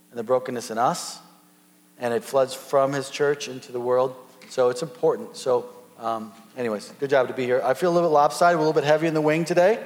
and 0.09 0.19
the 0.19 0.23
brokenness 0.23 0.71
in 0.71 0.77
us. 0.77 1.19
And 1.99 2.13
it 2.13 2.23
floods 2.23 2.53
from 2.53 2.93
His 2.93 3.09
church 3.09 3.47
into 3.47 3.71
the 3.71 3.79
world. 3.79 4.15
So 4.49 4.69
it's 4.69 4.81
important. 4.81 5.37
So, 5.37 5.69
um, 5.99 6.31
anyways, 6.57 6.91
good 6.99 7.09
job 7.09 7.27
to 7.27 7.33
be 7.33 7.45
here. 7.45 7.61
I 7.63 7.73
feel 7.73 7.91
a 7.91 7.93
little 7.93 8.09
bit 8.09 8.13
lopsided, 8.13 8.55
a 8.55 8.59
little 8.59 8.73
bit 8.73 8.83
heavy 8.83 9.07
in 9.07 9.13
the 9.13 9.21
wing 9.21 9.45
today. 9.45 9.83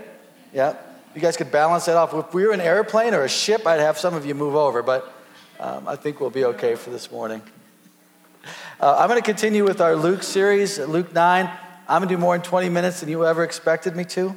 Yeah. 0.54 0.76
You 1.14 1.22
guys 1.22 1.38
could 1.38 1.52
balance 1.52 1.86
that 1.86 1.98
off. 1.98 2.14
If 2.14 2.34
we 2.34 2.46
were 2.46 2.54
an 2.54 2.62
airplane 2.62 3.14
or 3.14 3.24
a 3.24 3.30
ship, 3.30 3.66
I'd 3.66 3.80
have 3.80 3.98
some 3.98 4.14
of 4.14 4.26
you 4.26 4.36
move 4.36 4.56
over, 4.56 4.84
but 4.84 5.14
um, 5.60 5.88
I 5.88 5.96
think 5.96 6.20
we'll 6.20 6.30
be 6.30 6.46
okay 6.46 6.76
for 6.76 6.90
this 6.90 7.12
morning. 7.12 7.42
Uh, 8.80 8.98
I'm 9.00 9.08
going 9.08 9.22
to 9.22 9.26
continue 9.26 9.64
with 9.64 9.80
our 9.80 9.96
Luke 9.96 10.24
series, 10.24 10.78
Luke 10.78 11.14
9. 11.14 11.50
I'm 11.88 12.00
going 12.00 12.10
to 12.10 12.16
do 12.16 12.20
more 12.20 12.36
in 12.36 12.42
20 12.42 12.68
minutes 12.70 13.00
than 13.00 13.10
you 13.10 13.26
ever 13.26 13.44
expected 13.44 13.96
me 13.96 14.04
to. 14.06 14.36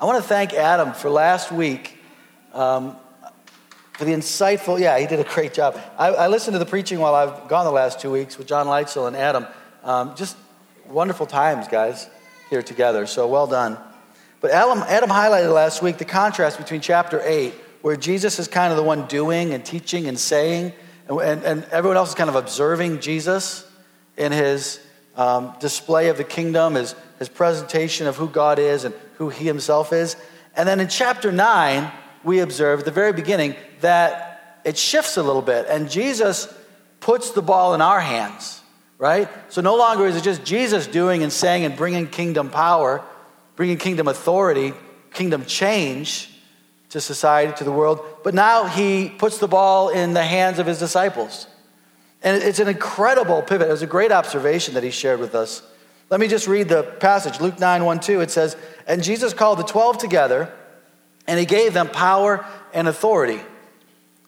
I 0.00 0.04
want 0.04 0.22
to 0.22 0.28
thank 0.28 0.54
Adam 0.54 0.92
for 0.92 1.10
last 1.10 1.52
week 1.52 1.95
um, 2.56 2.96
for 3.92 4.04
the 4.04 4.12
insightful, 4.12 4.80
yeah, 4.80 4.98
he 4.98 5.06
did 5.06 5.20
a 5.20 5.24
great 5.24 5.52
job. 5.52 5.78
I, 5.98 6.08
I, 6.08 6.28
listened 6.28 6.54
to 6.54 6.58
the 6.58 6.66
preaching 6.66 6.98
while 6.98 7.14
I've 7.14 7.48
gone 7.48 7.64
the 7.64 7.70
last 7.70 8.00
two 8.00 8.10
weeks 8.10 8.38
with 8.38 8.46
John 8.46 8.66
Leitzel 8.66 9.06
and 9.06 9.16
Adam. 9.16 9.46
Um, 9.84 10.14
just 10.16 10.36
wonderful 10.88 11.26
times, 11.26 11.68
guys, 11.68 12.08
here 12.50 12.62
together. 12.62 13.06
So 13.06 13.26
well 13.26 13.46
done. 13.46 13.78
But 14.40 14.52
Adam, 14.52 14.82
Adam 14.86 15.10
highlighted 15.10 15.52
last 15.52 15.82
week 15.82 15.98
the 15.98 16.04
contrast 16.04 16.58
between 16.58 16.80
chapter 16.80 17.20
8, 17.22 17.52
where 17.82 17.96
Jesus 17.96 18.38
is 18.38 18.48
kind 18.48 18.70
of 18.70 18.76
the 18.76 18.82
one 18.82 19.06
doing 19.06 19.52
and 19.52 19.64
teaching 19.64 20.08
and 20.08 20.18
saying, 20.18 20.72
and, 21.08 21.20
and, 21.20 21.42
and 21.44 21.64
everyone 21.64 21.96
else 21.96 22.10
is 22.10 22.14
kind 22.14 22.30
of 22.30 22.36
observing 22.36 23.00
Jesus 23.00 23.70
in 24.16 24.32
his 24.32 24.80
um, 25.16 25.54
display 25.60 26.08
of 26.08 26.16
the 26.16 26.24
kingdom, 26.24 26.74
his, 26.74 26.94
his 27.18 27.28
presentation 27.28 28.06
of 28.06 28.16
who 28.16 28.28
God 28.28 28.58
is 28.58 28.84
and 28.84 28.94
who 29.14 29.28
he 29.28 29.46
himself 29.46 29.92
is. 29.92 30.16
And 30.54 30.68
then 30.68 30.80
in 30.80 30.88
chapter 30.88 31.32
9, 31.32 31.92
we 32.26 32.40
observe 32.40 32.80
at 32.80 32.84
the 32.84 32.90
very 32.90 33.14
beginning 33.14 33.56
that 33.80 34.60
it 34.64 34.76
shifts 34.76 35.16
a 35.16 35.22
little 35.22 35.42
bit, 35.42 35.66
and 35.68 35.90
Jesus 35.90 36.52
puts 37.00 37.30
the 37.30 37.42
ball 37.42 37.74
in 37.74 37.80
our 37.80 38.00
hands, 38.00 38.60
right? 38.98 39.28
So 39.48 39.62
no 39.62 39.76
longer 39.76 40.06
is 40.06 40.16
it 40.16 40.24
just 40.24 40.44
Jesus 40.44 40.86
doing 40.86 41.22
and 41.22 41.32
saying 41.32 41.64
and 41.64 41.74
bringing 41.76 42.06
kingdom 42.06 42.50
power 42.50 43.02
bringing 43.56 43.78
kingdom 43.78 44.06
authority, 44.06 44.74
kingdom 45.12 45.44
change 45.46 46.30
to 46.90 47.00
society, 47.00 47.52
to 47.56 47.64
the 47.64 47.72
world. 47.72 48.00
But 48.22 48.34
now 48.34 48.66
he 48.66 49.08
puts 49.08 49.38
the 49.38 49.48
ball 49.48 49.88
in 49.88 50.12
the 50.12 50.22
hands 50.22 50.58
of 50.58 50.66
his 50.66 50.78
disciples. 50.78 51.48
And 52.22 52.42
it's 52.42 52.60
an 52.60 52.68
incredible 52.68 53.42
pivot. 53.42 53.68
It 53.68 53.72
was 53.72 53.82
a 53.82 53.86
great 53.86 54.12
observation 54.12 54.74
that 54.74 54.84
he 54.84 54.90
shared 54.90 55.18
with 55.18 55.34
us. 55.34 55.62
Let 56.10 56.20
me 56.20 56.28
just 56.28 56.46
read 56.46 56.68
the 56.68 56.82
passage 56.82 57.40
Luke 57.40 57.58
9 57.58 57.84
1 57.84 58.00
2. 58.00 58.20
It 58.20 58.30
says, 58.30 58.56
And 58.86 59.02
Jesus 59.02 59.34
called 59.34 59.58
the 59.58 59.64
12 59.64 59.98
together, 59.98 60.52
and 61.26 61.38
he 61.38 61.46
gave 61.46 61.74
them 61.74 61.88
power 61.88 62.44
and 62.72 62.88
authority. 62.88 63.40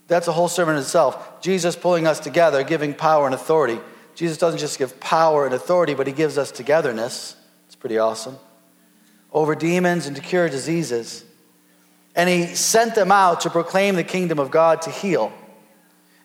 That's 0.07 0.29
a 0.29 0.33
whole 0.33 0.49
sermon 0.49 0.77
in 0.77 0.83
itself. 0.83 1.41
Jesus 1.43 1.77
pulling 1.77 2.07
us 2.07 2.19
together, 2.21 2.63
giving 2.65 2.95
power 2.95 3.27
and 3.27 3.35
authority. 3.35 3.79
Jesus 4.15 4.39
doesn't 4.39 4.59
just 4.59 4.79
give 4.79 4.99
power 5.01 5.45
and 5.45 5.55
authority, 5.55 5.95
but 5.95 6.07
he 6.07 6.13
gives 6.13 6.39
us 6.39 6.51
togetherness. 6.51 7.37
It's 7.67 7.77
pretty 7.77 7.99
awesome 7.99 8.39
over 9.33 9.55
demons 9.55 10.07
and 10.07 10.17
to 10.17 10.23
cure 10.23 10.49
diseases. 10.49 11.25
And 12.15 12.29
he 12.29 12.47
sent 12.55 12.95
them 12.95 13.13
out 13.13 13.43
to 13.43 13.51
proclaim 13.51 13.95
the 13.95 14.05
kingdom 14.05 14.39
of 14.39 14.51
God 14.51 14.83
to 14.83 14.91
heal. 14.91 15.33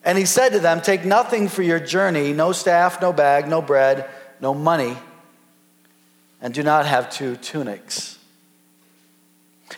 And 0.03 0.17
he 0.17 0.25
said 0.25 0.49
to 0.49 0.59
them, 0.59 0.81
Take 0.81 1.05
nothing 1.05 1.47
for 1.47 1.61
your 1.61 1.79
journey 1.79 2.33
no 2.33 2.51
staff, 2.51 3.01
no 3.01 3.13
bag, 3.13 3.47
no 3.47 3.61
bread, 3.61 4.09
no 4.41 4.53
money, 4.53 4.97
and 6.41 6.53
do 6.53 6.63
not 6.63 6.85
have 6.85 7.09
two 7.09 7.35
tunics. 7.37 8.17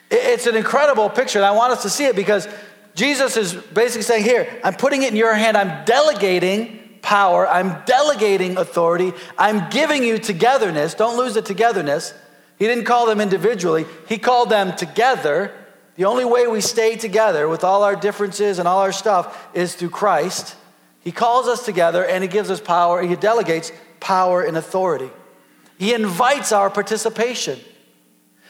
It's 0.09 0.47
an 0.47 0.55
incredible 0.55 1.09
picture, 1.09 1.39
and 1.39 1.45
I 1.45 1.51
want 1.51 1.73
us 1.73 1.83
to 1.83 1.89
see 1.89 2.05
it 2.05 2.15
because 2.15 2.47
Jesus 2.95 3.35
is 3.37 3.53
basically 3.53 4.03
saying, 4.03 4.23
Here, 4.23 4.59
I'm 4.63 4.75
putting 4.75 5.03
it 5.03 5.11
in 5.11 5.17
your 5.17 5.33
hand, 5.33 5.57
I'm 5.57 5.85
delegating 5.85 6.81
power, 7.01 7.47
I'm 7.47 7.83
delegating 7.85 8.57
authority, 8.57 9.13
I'm 9.37 9.69
giving 9.69 10.03
you 10.03 10.17
togetherness. 10.17 10.93
Don't 10.95 11.17
lose 11.17 11.33
the 11.33 11.41
togetherness. 11.41 12.13
He 12.57 12.65
didn't 12.65 12.85
call 12.85 13.05
them 13.05 13.19
individually, 13.19 13.85
He 14.07 14.17
called 14.17 14.49
them 14.49 14.75
together. 14.75 15.51
The 15.97 16.05
only 16.05 16.25
way 16.25 16.45
we 16.47 16.59
stay 16.59 16.97
together 16.97 17.47
with 17.47 17.63
all 17.63 17.83
our 17.83 17.95
differences 17.95 18.59
and 18.59 18.67
all 18.67 18.81
our 18.81 18.91
stuff 18.91 19.47
is 19.53 19.75
through 19.75 19.91
Christ. 19.91 20.55
He 20.99 21.13
calls 21.13 21.47
us 21.47 21.63
together 21.63 22.05
and 22.05 22.23
He 22.23 22.27
gives 22.27 22.49
us 22.49 22.59
power, 22.59 23.01
He 23.01 23.15
delegates 23.15 23.71
power 23.99 24.41
and 24.41 24.57
authority. 24.57 25.09
He 25.77 25.93
invites 25.93 26.51
our 26.51 26.69
participation. 26.69 27.59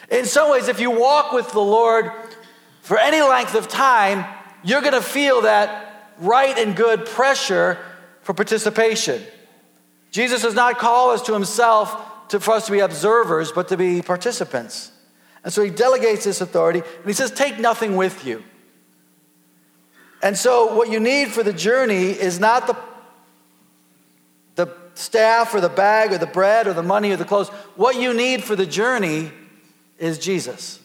In 0.09 0.25
some 0.25 0.51
ways, 0.51 0.67
if 0.67 0.79
you 0.79 0.91
walk 0.91 1.31
with 1.31 1.51
the 1.51 1.59
Lord 1.59 2.11
for 2.81 2.97
any 2.97 3.21
length 3.21 3.55
of 3.55 3.67
time, 3.67 4.25
you're 4.63 4.81
going 4.81 4.93
to 4.93 5.01
feel 5.01 5.41
that 5.41 6.13
right 6.19 6.57
and 6.57 6.75
good 6.75 7.05
pressure 7.05 7.77
for 8.21 8.33
participation. 8.33 9.21
Jesus 10.12 10.44
does 10.44 10.56
not 10.56 10.77
call 10.77 11.12
us 11.12 11.21
to 11.24 11.33
himself 11.33 12.30
to, 12.30 12.39
for 12.39 12.53
us 12.53 12.65
to 12.68 12.71
be 12.71 12.80
observers, 12.80 13.51
but 13.51 13.68
to 13.68 13.77
be 13.77 14.01
participants. 14.01 14.91
And 15.44 15.53
so 15.53 15.62
he 15.62 15.69
delegates 15.69 16.24
this 16.24 16.41
authority 16.41 16.80
and 16.80 17.06
he 17.06 17.13
says, 17.13 17.31
Take 17.31 17.59
nothing 17.59 17.95
with 17.95 18.25
you. 18.25 18.44
And 20.24 20.35
so, 20.35 20.74
what 20.75 20.89
you 20.89 21.00
need 21.00 21.30
for 21.30 21.44
the 21.44 21.53
journey 21.53 22.09
is 22.09 22.39
not 22.39 22.65
the, 22.65 22.77
the 24.56 24.75
staff 24.95 25.53
or 25.53 25.62
the 25.62 25.69
bag 25.69 26.13
or 26.13 26.18
the 26.18 26.25
bread 26.25 26.65
or 26.65 26.74
the 26.74 26.81
money 26.81 27.12
or 27.12 27.18
the 27.18 27.25
clothes. 27.25 27.50
What 27.75 28.00
you 28.00 28.13
need 28.13 28.44
for 28.44 28.56
the 28.56 28.65
journey 28.65 29.31
is 29.97 30.18
Jesus. 30.19 30.80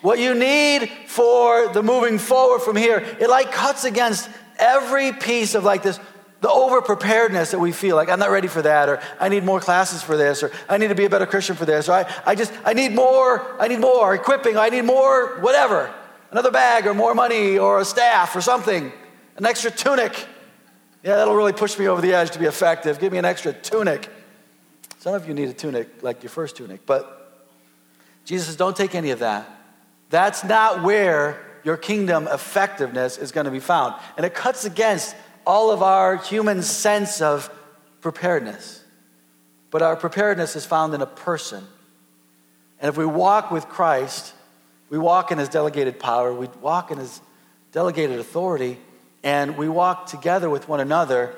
What 0.00 0.18
you 0.18 0.34
need 0.34 0.90
for 1.06 1.72
the 1.72 1.82
moving 1.82 2.18
forward 2.18 2.60
from 2.60 2.76
here, 2.76 2.98
it 3.20 3.30
like 3.30 3.52
cuts 3.52 3.84
against 3.84 4.28
every 4.58 5.12
piece 5.12 5.54
of 5.54 5.64
like 5.64 5.82
this 5.82 5.98
the 6.42 6.50
over 6.50 6.82
preparedness 6.82 7.52
that 7.52 7.60
we 7.60 7.70
feel 7.70 7.94
like 7.94 8.08
I'm 8.08 8.18
not 8.18 8.32
ready 8.32 8.48
for 8.48 8.62
that, 8.62 8.88
or 8.88 9.00
I 9.20 9.28
need 9.28 9.44
more 9.44 9.60
classes 9.60 10.02
for 10.02 10.16
this, 10.16 10.42
or 10.42 10.50
I 10.68 10.76
need 10.76 10.88
to 10.88 10.94
be 10.96 11.04
a 11.04 11.10
better 11.10 11.24
Christian 11.24 11.54
for 11.54 11.64
this, 11.64 11.88
or 11.88 11.92
I, 11.92 12.12
I 12.26 12.34
just, 12.34 12.52
I 12.64 12.72
need 12.72 12.96
more, 12.96 13.56
I 13.60 13.68
need 13.68 13.78
more 13.78 14.12
equipping, 14.12 14.56
I 14.56 14.68
need 14.68 14.82
more 14.82 15.38
whatever, 15.38 15.94
another 16.32 16.50
bag, 16.50 16.88
or 16.88 16.94
more 16.94 17.14
money, 17.14 17.58
or 17.58 17.78
a 17.78 17.84
staff, 17.84 18.34
or 18.34 18.40
something, 18.40 18.92
an 19.36 19.46
extra 19.46 19.70
tunic. 19.70 20.26
Yeah, 21.04 21.14
that'll 21.14 21.36
really 21.36 21.52
push 21.52 21.78
me 21.78 21.86
over 21.86 22.02
the 22.02 22.12
edge 22.12 22.32
to 22.32 22.40
be 22.40 22.46
effective. 22.46 22.98
Give 22.98 23.12
me 23.12 23.18
an 23.18 23.24
extra 23.24 23.52
tunic. 23.52 24.08
Some 24.98 25.14
of 25.14 25.28
you 25.28 25.34
need 25.34 25.48
a 25.48 25.52
tunic 25.52 26.02
like 26.02 26.24
your 26.24 26.30
first 26.30 26.56
tunic, 26.56 26.84
but 26.86 27.21
Jesus 28.24 28.46
says, 28.46 28.56
don't 28.56 28.76
take 28.76 28.94
any 28.94 29.10
of 29.10 29.20
that. 29.20 29.48
That's 30.10 30.44
not 30.44 30.82
where 30.82 31.42
your 31.64 31.76
kingdom 31.76 32.28
effectiveness 32.28 33.18
is 33.18 33.32
going 33.32 33.46
to 33.46 33.50
be 33.50 33.60
found. 33.60 33.94
And 34.16 34.26
it 34.26 34.34
cuts 34.34 34.64
against 34.64 35.14
all 35.46 35.70
of 35.70 35.82
our 35.82 36.16
human 36.16 36.62
sense 36.62 37.20
of 37.20 37.50
preparedness. 38.00 38.82
But 39.70 39.82
our 39.82 39.96
preparedness 39.96 40.54
is 40.54 40.66
found 40.66 40.94
in 40.94 41.00
a 41.00 41.06
person. 41.06 41.64
And 42.80 42.88
if 42.88 42.96
we 42.96 43.06
walk 43.06 43.50
with 43.50 43.68
Christ, 43.68 44.34
we 44.90 44.98
walk 44.98 45.32
in 45.32 45.38
his 45.38 45.48
delegated 45.48 45.98
power, 45.98 46.32
we 46.32 46.48
walk 46.60 46.90
in 46.90 46.98
his 46.98 47.20
delegated 47.70 48.18
authority, 48.18 48.78
and 49.22 49.56
we 49.56 49.68
walk 49.68 50.06
together 50.06 50.50
with 50.50 50.68
one 50.68 50.80
another, 50.80 51.32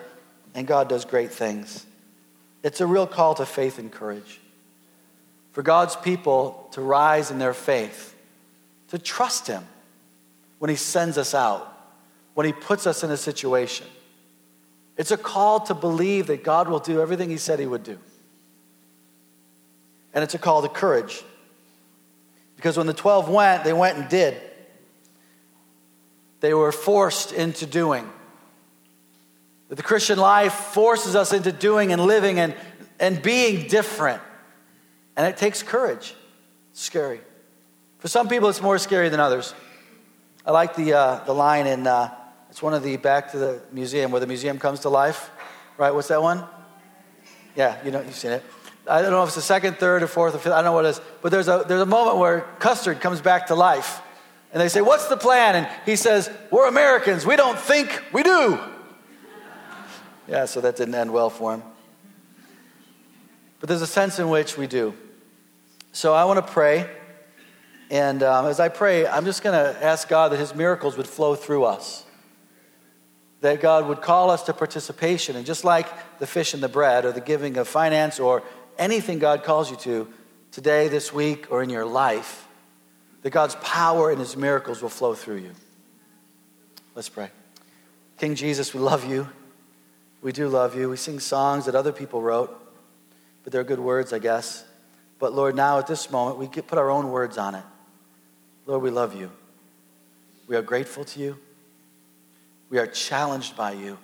and 0.55 0.67
God 0.67 0.89
does 0.89 1.05
great 1.05 1.31
things. 1.31 1.87
It's 2.63 2.81
a 2.81 2.87
real 2.87 3.07
call 3.07 3.35
to 3.35 3.47
faith 3.47 3.79
and 3.79 3.93
courage. 3.93 4.41
For 5.53 5.63
God's 5.63 5.95
people 5.95 6.64
to 6.75 6.81
rise 6.81 7.31
in 7.31 7.39
their 7.39 7.55
faith, 7.55 8.17
to 8.89 8.99
trust 8.99 9.47
him 9.47 9.65
when 10.59 10.71
he 10.71 10.75
sends 10.75 11.17
us 11.17 11.33
out, 11.33 11.73
when 12.35 12.47
he 12.47 12.53
puts 12.53 12.85
us 12.85 13.05
in 13.05 13.13
a 13.13 13.17
situation. 13.17 13.87
It's 14.97 15.13
a 15.13 15.17
call 15.17 15.61
to 15.61 15.75
believe 15.75 16.27
that 16.27 16.43
God 16.43 16.69
will 16.69 16.81
do 16.81 17.01
everything 17.01 17.31
he 17.31 17.37
said 17.37 17.61
he 17.61 17.67
would 17.67 17.85
do. 17.85 17.97
And 20.15 20.25
it's 20.25 20.35
a 20.35 20.39
call 20.39 20.63
to 20.63 20.69
courage. 20.69 21.23
Because 22.57 22.77
when 22.77 22.89
the 22.89 22.93
12 22.93 23.29
went, 23.29 23.63
they 23.63 23.73
went 23.73 23.97
and 23.97 24.09
did. 24.09 24.41
They 26.41 26.55
were 26.55 26.73
forced 26.73 27.33
into 27.33 27.67
doing. 27.67 28.11
That 29.69 29.77
the 29.77 29.85
Christian 29.85 30.19
life 30.19 30.53
forces 30.53 31.15
us 31.15 31.33
into 31.33 31.53
doing 31.53 31.93
and 31.93 32.05
living 32.05 32.41
and, 32.41 32.53
and 32.99 33.23
being 33.23 33.69
different. 33.69 34.21
And 35.17 35.25
it 35.29 35.37
takes 35.37 35.63
courage. 35.63 36.17
Scary. 36.75 37.21
For 38.01 38.09
some 38.09 38.29
people, 38.29 38.49
it's 38.49 38.61
more 38.61 38.79
scary 38.79 39.09
than 39.09 39.21
others. 39.21 39.55
I 40.45 40.51
like 40.51 40.75
the, 40.75 40.93
uh, 40.93 41.25
the 41.25 41.33
line 41.33 41.67
in, 41.67 41.87
uh, 41.87 42.13
it's 42.51 42.61
one 42.61 42.75
of 42.75 42.83
the 42.83 42.97
Back 42.97 43.31
to 43.31 43.39
the 43.39 43.63
Museum, 43.73 44.11
where 44.11 44.21
the 44.21 44.27
museum 44.27 44.59
comes 44.59 44.81
to 44.81 44.89
life. 44.89 45.31
Right? 45.79 45.95
What's 45.95 46.09
that 46.09 46.21
one? 46.21 46.45
Yeah, 47.57 47.83
you 47.85 47.93
know, 47.93 48.01
you've 48.01 48.15
seen 48.17 48.33
it. 48.33 48.43
I 48.89 49.03
don't 49.03 49.13
know 49.13 49.23
if 49.23 49.29
it's 49.29 49.37
the 49.37 49.43
second, 49.43 49.79
third, 49.79 50.03
or 50.03 50.09
fourth, 50.09 50.35
or 50.35 50.39
fifth. 50.39 50.53
I 50.53 50.57
don't 50.57 50.65
know 50.65 50.73
what 50.73 50.85
it 50.85 50.89
is. 50.89 51.01
But 51.23 51.31
there's 51.31 51.49
a, 51.49 51.65
there's 51.67 51.81
a 51.81 51.87
moment 51.87 52.19
where 52.19 52.41
Custer 52.59 52.95
comes 52.95 53.21
back 53.21 53.47
to 53.47 53.55
life. 53.55 54.03
And 54.53 54.61
they 54.61 54.69
say, 54.69 54.83
What's 54.83 55.09
the 55.09 55.17
plan? 55.17 55.55
And 55.55 55.69
he 55.87 55.97
says, 55.97 56.29
We're 56.51 56.69
Americans. 56.69 57.25
We 57.25 57.37
don't 57.37 57.59
think, 57.59 58.03
we 58.13 58.25
do. 58.25 58.59
Yeah, 60.29 60.45
so 60.47 60.61
that 60.61 60.77
didn't 60.77 60.95
end 60.95 61.13
well 61.13 61.31
for 61.31 61.55
him. 61.55 61.63
But 63.61 63.69
there's 63.69 63.83
a 63.83 63.87
sense 63.87 64.19
in 64.19 64.29
which 64.29 64.59
we 64.59 64.67
do. 64.67 64.95
So 65.95 66.13
I 66.13 66.25
want 66.25 66.45
to 66.45 66.53
pray. 66.53 66.91
And 67.89 68.25
um, 68.25 68.47
as 68.47 68.59
I 68.59 68.69
pray, 68.69 69.07
I'm 69.07 69.25
just 69.25 69.45
going 69.45 69.55
to 69.55 69.85
ask 69.85 70.09
God 70.09 70.33
that 70.33 70.41
his 70.41 70.53
miracles 70.53 70.97
would 70.97 71.07
flow 71.07 71.37
through 71.37 71.65
us. 71.65 72.05
That 73.43 73.61
God 73.61 73.87
would 73.87 74.03
call 74.03 74.29
us 74.29 74.43
to 74.45 74.53
participation. 74.53 75.37
And 75.37 75.47
just 75.47 75.63
like 75.63 75.87
the 76.19 76.27
fish 76.27 76.53
and 76.53 76.61
the 76.61 76.69
bread, 76.69 77.05
or 77.05 77.13
the 77.13 77.21
giving 77.21 77.57
of 77.59 77.69
finance, 77.69 78.19
or 78.19 78.43
anything 78.77 79.21
God 79.21 79.45
calls 79.45 79.71
you 79.71 79.77
to 79.79 80.13
today, 80.51 80.89
this 80.89 81.13
week, 81.13 81.47
or 81.53 81.63
in 81.63 81.71
your 81.71 81.87
life, 81.87 82.49
that 83.23 83.31
God's 83.31 83.55
power 83.63 84.11
and 84.11 84.19
his 84.19 84.37
miracles 84.37 84.83
will 84.83 84.89
flow 84.89 85.15
through 85.15 85.37
you. 85.37 85.53
Let's 86.97 87.09
pray. 87.09 87.31
King 88.19 88.35
Jesus, 88.35 88.75
we 88.75 88.81
love 88.81 89.09
you. 89.09 89.29
We 90.23 90.33
do 90.33 90.49
love 90.49 90.77
you. 90.77 90.91
We 90.91 90.97
sing 90.97 91.21
songs 91.21 91.67
that 91.67 91.77
other 91.77 91.93
people 91.93 92.21
wrote, 92.21 92.51
but 93.45 93.53
they're 93.53 93.63
good 93.63 93.79
words, 93.79 94.13
I 94.13 94.19
guess. 94.19 94.65
But 95.19 95.33
Lord, 95.33 95.55
now 95.55 95.79
at 95.79 95.87
this 95.87 96.11
moment, 96.11 96.39
we 96.39 96.49
put 96.49 96.79
our 96.79 96.91
own 96.91 97.11
words 97.11 97.39
on 97.39 97.55
it. 97.55 97.65
Lord, 98.67 98.83
we 98.83 98.91
love 98.91 99.15
you. 99.15 99.31
We 100.47 100.57
are 100.57 100.63
grateful 100.63 101.05
to 101.05 101.21
you. 101.21 101.39
We 102.71 102.79
are 102.79 102.87
challenged 102.87 103.57
by 103.57 103.73
you. 103.73 103.99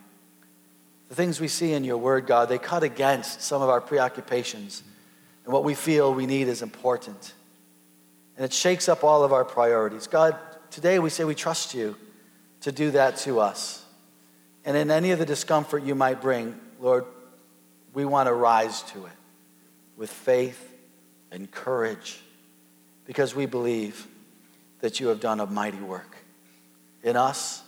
The 1.08 1.14
things 1.14 1.40
we 1.40 1.48
see 1.48 1.72
in 1.72 1.82
your 1.82 1.98
word, 1.98 2.26
God, 2.26 2.48
they 2.48 2.58
cut 2.58 2.82
against 2.82 3.42
some 3.42 3.62
of 3.62 3.68
our 3.68 3.80
preoccupations 3.80 4.82
and 5.44 5.52
what 5.52 5.64
we 5.64 5.74
feel 5.74 6.14
we 6.14 6.26
need 6.26 6.46
is 6.48 6.62
important. 6.62 7.34
And 8.36 8.44
it 8.44 8.52
shakes 8.52 8.88
up 8.88 9.02
all 9.02 9.24
of 9.24 9.32
our 9.32 9.44
priorities. 9.44 10.06
God, 10.06 10.36
today 10.70 10.98
we 10.98 11.10
say 11.10 11.24
we 11.24 11.34
trust 11.34 11.74
you 11.74 11.96
to 12.60 12.70
do 12.70 12.92
that 12.92 13.16
to 13.18 13.40
us. 13.40 13.84
And 14.64 14.76
in 14.76 14.90
any 14.90 15.10
of 15.10 15.18
the 15.18 15.26
discomfort 15.26 15.82
you 15.82 15.94
might 15.94 16.20
bring, 16.20 16.58
Lord, 16.80 17.04
we 17.92 18.04
want 18.04 18.28
to 18.28 18.32
rise 18.32 18.82
to 18.82 19.06
it 19.06 19.12
with 19.96 20.10
faith 20.10 20.69
and 21.30 21.50
courage 21.50 22.20
because 23.06 23.34
we 23.34 23.46
believe 23.46 24.06
that 24.80 25.00
you 25.00 25.08
have 25.08 25.20
done 25.20 25.40
a 25.40 25.46
mighty 25.46 25.78
work 25.78 26.16
in 27.02 27.16
us, 27.16 27.62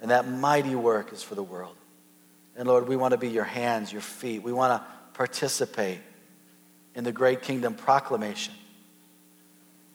and 0.00 0.10
that 0.10 0.28
mighty 0.28 0.74
work 0.74 1.12
is 1.12 1.22
for 1.22 1.34
the 1.34 1.42
world. 1.42 1.74
And 2.56 2.66
Lord, 2.66 2.88
we 2.88 2.96
want 2.96 3.12
to 3.12 3.18
be 3.18 3.28
your 3.28 3.44
hands, 3.44 3.92
your 3.92 4.02
feet. 4.02 4.42
We 4.42 4.52
want 4.52 4.80
to 4.80 4.86
participate 5.14 5.98
in 6.94 7.04
the 7.04 7.12
great 7.12 7.42
kingdom 7.42 7.74
proclamation. 7.74 8.54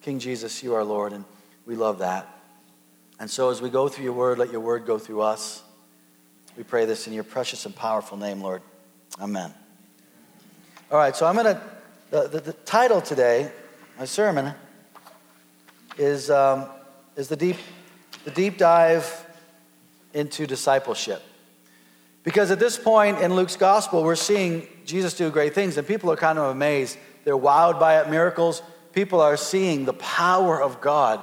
King 0.01 0.19
Jesus, 0.19 0.63
you 0.63 0.75
are 0.75 0.83
Lord, 0.83 1.13
and 1.13 1.25
we 1.65 1.75
love 1.75 1.99
that. 1.99 2.27
And 3.19 3.29
so 3.29 3.49
as 3.49 3.61
we 3.61 3.69
go 3.69 3.87
through 3.87 4.03
your 4.03 4.13
word, 4.13 4.37
let 4.37 4.51
your 4.51 4.61
word 4.61 4.85
go 4.85 4.97
through 4.97 5.21
us. 5.21 5.63
We 6.57 6.63
pray 6.63 6.85
this 6.85 7.07
in 7.07 7.13
your 7.13 7.23
precious 7.23 7.65
and 7.65 7.75
powerful 7.75 8.17
name, 8.17 8.41
Lord. 8.41 8.61
Amen. 9.21 9.53
All 10.91 10.97
right, 10.97 11.15
so 11.15 11.25
I'm 11.25 11.35
going 11.35 11.55
to, 11.55 11.61
the, 12.13 12.27
the, 12.27 12.39
the, 12.41 12.53
title 12.53 13.01
today, 13.01 13.51
my 13.97 14.05
sermon, 14.05 14.53
is, 15.97 16.29
um, 16.29 16.67
is 17.15 17.27
the, 17.27 17.35
deep, 17.35 17.57
the 18.23 18.29
deep 18.29 18.59
dive 18.59 19.25
into 20.13 20.45
discipleship. 20.45 21.23
Because 22.23 22.51
at 22.51 22.59
this 22.59 22.77
point 22.77 23.19
in 23.19 23.35
Luke's 23.35 23.55
gospel, 23.55 24.03
we're 24.03 24.15
seeing 24.15 24.67
Jesus 24.85 25.15
do 25.15 25.31
great 25.31 25.55
things, 25.55 25.75
and 25.75 25.87
people 25.87 26.11
are 26.11 26.15
kind 26.15 26.37
of 26.37 26.51
amazed. 26.51 26.99
They're 27.23 27.35
wowed 27.35 27.79
by 27.79 27.99
it, 27.99 28.11
miracles. 28.11 28.61
People 28.91 29.19
are 29.19 29.35
seeing 29.35 29.85
the 29.85 29.93
power 29.93 30.61
of 30.61 30.81
God, 30.81 31.19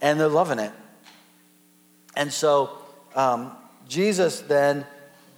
and 0.00 0.18
they're 0.18 0.28
loving 0.28 0.60
it. 0.60 0.72
And 2.16 2.32
so 2.32 2.78
um, 3.14 3.54
Jesus 3.86 4.40
then 4.40 4.86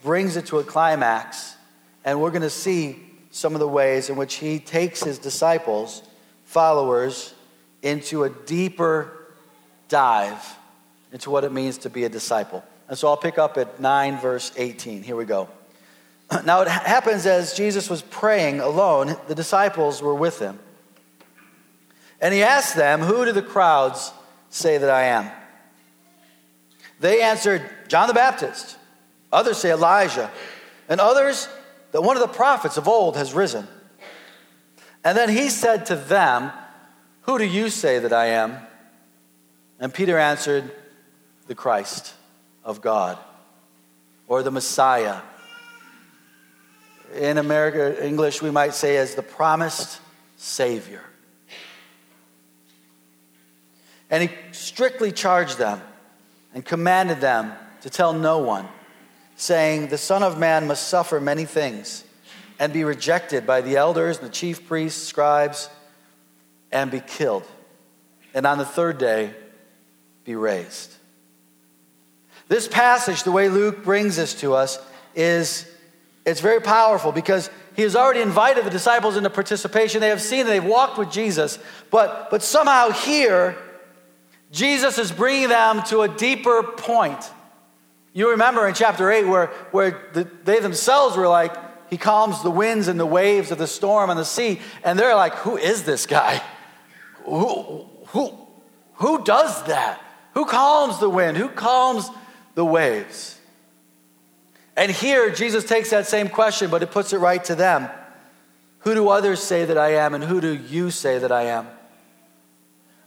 brings 0.04 0.36
it 0.36 0.46
to 0.46 0.60
a 0.60 0.62
climax, 0.62 1.56
and 2.04 2.20
we're 2.20 2.30
going 2.30 2.42
to 2.42 2.48
see 2.48 3.03
some 3.34 3.54
of 3.54 3.58
the 3.58 3.66
ways 3.66 4.10
in 4.10 4.14
which 4.14 4.36
he 4.36 4.60
takes 4.60 5.02
his 5.02 5.18
disciples, 5.18 6.04
followers, 6.44 7.34
into 7.82 8.22
a 8.22 8.30
deeper 8.30 9.26
dive 9.88 10.56
into 11.10 11.30
what 11.30 11.42
it 11.42 11.50
means 11.50 11.78
to 11.78 11.90
be 11.90 12.04
a 12.04 12.08
disciple. 12.08 12.62
And 12.88 12.96
so 12.96 13.08
I'll 13.08 13.16
pick 13.16 13.36
up 13.36 13.58
at 13.58 13.80
9, 13.80 14.18
verse 14.20 14.52
18. 14.56 15.02
Here 15.02 15.16
we 15.16 15.24
go. 15.24 15.48
Now 16.44 16.62
it 16.62 16.68
happens 16.68 17.26
as 17.26 17.54
Jesus 17.54 17.90
was 17.90 18.02
praying 18.02 18.60
alone, 18.60 19.16
the 19.26 19.34
disciples 19.34 20.00
were 20.00 20.14
with 20.14 20.38
him. 20.38 20.60
And 22.20 22.32
he 22.32 22.44
asked 22.44 22.76
them, 22.76 23.00
Who 23.00 23.24
do 23.24 23.32
the 23.32 23.42
crowds 23.42 24.12
say 24.48 24.78
that 24.78 24.90
I 24.90 25.06
am? 25.06 25.28
They 27.00 27.20
answered, 27.20 27.68
John 27.88 28.06
the 28.06 28.14
Baptist. 28.14 28.76
Others 29.32 29.58
say 29.58 29.72
Elijah. 29.72 30.30
And 30.88 31.00
others 31.00 31.48
that 31.94 32.02
one 32.02 32.16
of 32.16 32.22
the 32.22 32.26
prophets 32.26 32.76
of 32.76 32.88
old 32.88 33.16
has 33.16 33.32
risen. 33.32 33.68
And 35.04 35.16
then 35.16 35.28
he 35.28 35.48
said 35.48 35.86
to 35.86 35.94
them, 35.94 36.50
Who 37.20 37.38
do 37.38 37.44
you 37.44 37.70
say 37.70 38.00
that 38.00 38.12
I 38.12 38.30
am? 38.30 38.58
And 39.78 39.94
Peter 39.94 40.18
answered, 40.18 40.72
The 41.46 41.54
Christ 41.54 42.12
of 42.64 42.80
God, 42.80 43.16
or 44.26 44.42
the 44.42 44.50
Messiah. 44.50 45.20
In 47.14 47.38
America, 47.38 48.04
English, 48.04 48.42
we 48.42 48.50
might 48.50 48.74
say 48.74 48.96
as 48.96 49.14
the 49.14 49.22
promised 49.22 50.00
Savior. 50.36 51.04
And 54.10 54.28
he 54.28 54.36
strictly 54.50 55.12
charged 55.12 55.58
them 55.58 55.80
and 56.54 56.64
commanded 56.64 57.20
them 57.20 57.52
to 57.82 57.88
tell 57.88 58.12
no 58.12 58.38
one, 58.38 58.66
saying, 59.36 59.88
The 59.88 59.98
Son 59.98 60.22
of 60.22 60.38
Man 60.38 60.66
must 60.66 60.88
suffer 60.88 61.20
many 61.20 61.44
things 61.44 62.04
and 62.58 62.72
be 62.72 62.84
rejected 62.84 63.46
by 63.46 63.60
the 63.60 63.76
elders 63.76 64.18
and 64.18 64.26
the 64.26 64.32
chief 64.32 64.66
priests, 64.66 65.02
scribes, 65.02 65.68
and 66.70 66.90
be 66.90 67.00
killed, 67.00 67.46
and 68.32 68.46
on 68.46 68.58
the 68.58 68.64
third 68.64 68.98
day 68.98 69.32
be 70.24 70.34
raised. 70.34 70.92
This 72.48 72.68
passage, 72.68 73.22
the 73.22 73.32
way 73.32 73.48
Luke 73.48 73.84
brings 73.84 74.16
this 74.16 74.34
to 74.40 74.54
us, 74.54 74.78
is 75.14 75.70
it's 76.26 76.40
very 76.40 76.60
powerful 76.60 77.12
because 77.12 77.50
he 77.76 77.82
has 77.82 77.96
already 77.96 78.20
invited 78.20 78.64
the 78.64 78.70
disciples 78.70 79.16
into 79.16 79.30
participation. 79.30 80.00
They 80.00 80.08
have 80.08 80.22
seen 80.22 80.46
they've 80.46 80.64
walked 80.64 80.98
with 80.98 81.10
Jesus, 81.10 81.58
but, 81.90 82.30
but 82.30 82.42
somehow 82.42 82.90
here, 82.90 83.56
Jesus 84.52 84.98
is 84.98 85.10
bringing 85.10 85.48
them 85.48 85.82
to 85.84 86.02
a 86.02 86.08
deeper 86.08 86.62
point. 86.62 87.30
You 88.14 88.30
remember 88.30 88.66
in 88.66 88.74
chapter 88.74 89.10
8 89.10 89.26
where, 89.26 89.46
where 89.72 90.00
the, 90.14 90.26
they 90.44 90.60
themselves 90.60 91.16
were 91.16 91.28
like, 91.28 91.54
he 91.90 91.98
calms 91.98 92.42
the 92.42 92.50
winds 92.50 92.88
and 92.88 92.98
the 92.98 93.04
waves 93.04 93.50
of 93.50 93.58
the 93.58 93.66
storm 93.66 94.08
and 94.08 94.18
the 94.18 94.24
sea, 94.24 94.60
and 94.82 94.98
they're 94.98 95.14
like, 95.14 95.34
who 95.34 95.58
is 95.58 95.82
this 95.82 96.06
guy? 96.06 96.40
Who, 97.24 97.86
who, 98.06 98.32
Who 98.94 99.24
does 99.24 99.64
that? 99.64 100.00
Who 100.34 100.46
calms 100.46 100.98
the 100.98 101.10
wind? 101.10 101.36
Who 101.36 101.48
calms 101.48 102.08
the 102.54 102.64
waves? 102.64 103.38
And 104.76 104.90
here, 104.90 105.30
Jesus 105.30 105.64
takes 105.64 105.90
that 105.90 106.06
same 106.06 106.28
question, 106.28 106.70
but 106.70 106.82
it 106.82 106.90
puts 106.90 107.12
it 107.12 107.18
right 107.18 107.44
to 107.44 107.54
them. 107.54 107.88
Who 108.80 108.94
do 108.94 109.08
others 109.08 109.40
say 109.42 109.64
that 109.64 109.78
I 109.78 109.94
am, 109.94 110.14
and 110.14 110.22
who 110.22 110.40
do 110.40 110.54
you 110.54 110.90
say 110.90 111.18
that 111.18 111.32
I 111.32 111.44
am? 111.44 111.66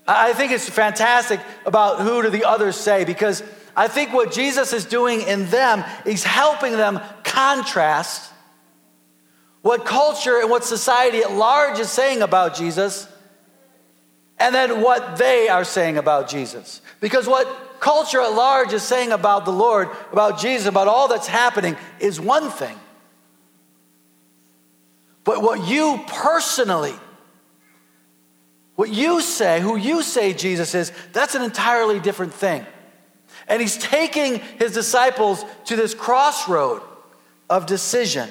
I 0.06 0.32
think 0.32 0.52
it's 0.52 0.68
fantastic 0.68 1.40
about 1.66 2.00
who 2.00 2.22
do 2.22 2.30
the 2.30 2.44
others 2.44 2.76
say, 2.76 3.04
because 3.04 3.42
I 3.78 3.86
think 3.86 4.12
what 4.12 4.32
Jesus 4.32 4.72
is 4.72 4.84
doing 4.84 5.20
in 5.22 5.48
them 5.50 5.84
is 6.04 6.24
helping 6.24 6.72
them 6.72 6.98
contrast 7.22 8.32
what 9.62 9.84
culture 9.84 10.40
and 10.40 10.50
what 10.50 10.64
society 10.64 11.18
at 11.18 11.30
large 11.30 11.78
is 11.78 11.88
saying 11.88 12.20
about 12.20 12.56
Jesus, 12.56 13.06
and 14.36 14.52
then 14.52 14.82
what 14.82 15.16
they 15.16 15.48
are 15.48 15.62
saying 15.62 15.96
about 15.96 16.28
Jesus. 16.28 16.82
Because 16.98 17.28
what 17.28 17.46
culture 17.78 18.20
at 18.20 18.32
large 18.32 18.72
is 18.72 18.82
saying 18.82 19.12
about 19.12 19.44
the 19.44 19.52
Lord, 19.52 19.88
about 20.10 20.40
Jesus, 20.40 20.66
about 20.66 20.88
all 20.88 21.06
that's 21.06 21.28
happening 21.28 21.76
is 22.00 22.20
one 22.20 22.50
thing. 22.50 22.76
But 25.22 25.40
what 25.40 25.68
you 25.68 26.02
personally, 26.08 26.94
what 28.74 28.90
you 28.90 29.20
say, 29.20 29.60
who 29.60 29.76
you 29.76 30.02
say 30.02 30.34
Jesus 30.34 30.74
is, 30.74 30.90
that's 31.12 31.36
an 31.36 31.42
entirely 31.42 32.00
different 32.00 32.34
thing. 32.34 32.66
And 33.48 33.60
he's 33.60 33.76
taking 33.78 34.40
his 34.58 34.72
disciples 34.72 35.44
to 35.66 35.76
this 35.76 35.94
crossroad 35.94 36.82
of 37.48 37.66
decision. 37.66 38.28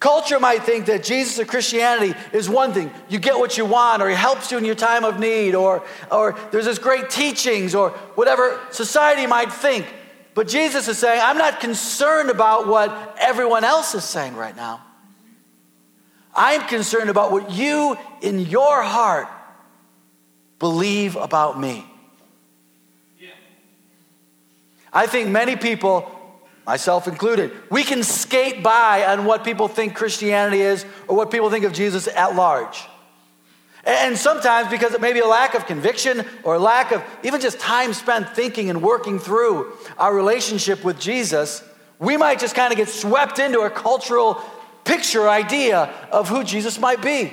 Culture 0.00 0.38
might 0.38 0.62
think 0.62 0.86
that 0.86 1.02
Jesus 1.02 1.40
or 1.40 1.44
Christianity 1.44 2.14
is 2.32 2.48
one 2.48 2.72
thing. 2.72 2.92
You 3.08 3.18
get 3.18 3.36
what 3.36 3.58
you 3.58 3.64
want, 3.64 4.00
or 4.00 4.08
he 4.08 4.14
helps 4.14 4.52
you 4.52 4.58
in 4.58 4.64
your 4.64 4.76
time 4.76 5.04
of 5.04 5.18
need, 5.18 5.56
or, 5.56 5.82
or 6.12 6.38
there's 6.52 6.66
this 6.66 6.78
great 6.78 7.10
teachings, 7.10 7.74
or 7.74 7.90
whatever 8.14 8.60
society 8.70 9.26
might 9.26 9.52
think. 9.52 9.86
But 10.34 10.46
Jesus 10.46 10.86
is 10.86 10.98
saying, 10.98 11.20
I'm 11.20 11.38
not 11.38 11.58
concerned 11.58 12.30
about 12.30 12.68
what 12.68 13.16
everyone 13.18 13.64
else 13.64 13.96
is 13.96 14.04
saying 14.04 14.36
right 14.36 14.54
now. 14.54 14.84
I'm 16.32 16.62
concerned 16.68 17.10
about 17.10 17.32
what 17.32 17.50
you 17.50 17.98
in 18.20 18.38
your 18.38 18.82
heart 18.82 19.26
believe 20.60 21.16
about 21.16 21.58
me. 21.58 21.84
I 24.92 25.06
think 25.06 25.28
many 25.28 25.56
people 25.56 26.14
myself 26.66 27.08
included. 27.08 27.50
We 27.70 27.82
can 27.82 28.02
skate 28.02 28.62
by 28.62 29.06
on 29.06 29.24
what 29.24 29.42
people 29.42 29.68
think 29.68 29.94
Christianity 29.94 30.60
is 30.60 30.84
or 31.06 31.16
what 31.16 31.30
people 31.30 31.48
think 31.48 31.64
of 31.64 31.72
Jesus 31.72 32.08
at 32.08 32.36
large. 32.36 32.86
And 33.84 34.18
sometimes 34.18 34.68
because 34.68 34.92
it 34.92 35.00
may 35.00 35.14
be 35.14 35.20
a 35.20 35.26
lack 35.26 35.54
of 35.54 35.64
conviction 35.64 36.26
or 36.42 36.58
lack 36.58 36.92
of 36.92 37.02
even 37.22 37.40
just 37.40 37.58
time 37.58 37.94
spent 37.94 38.36
thinking 38.36 38.68
and 38.68 38.82
working 38.82 39.18
through 39.18 39.72
our 39.96 40.14
relationship 40.14 40.84
with 40.84 41.00
Jesus, 41.00 41.64
we 41.98 42.18
might 42.18 42.38
just 42.38 42.54
kind 42.54 42.70
of 42.70 42.76
get 42.76 42.90
swept 42.90 43.38
into 43.38 43.60
a 43.60 43.70
cultural 43.70 44.42
picture 44.84 45.26
idea 45.26 45.90
of 46.12 46.28
who 46.28 46.44
Jesus 46.44 46.78
might 46.78 47.00
be. 47.00 47.32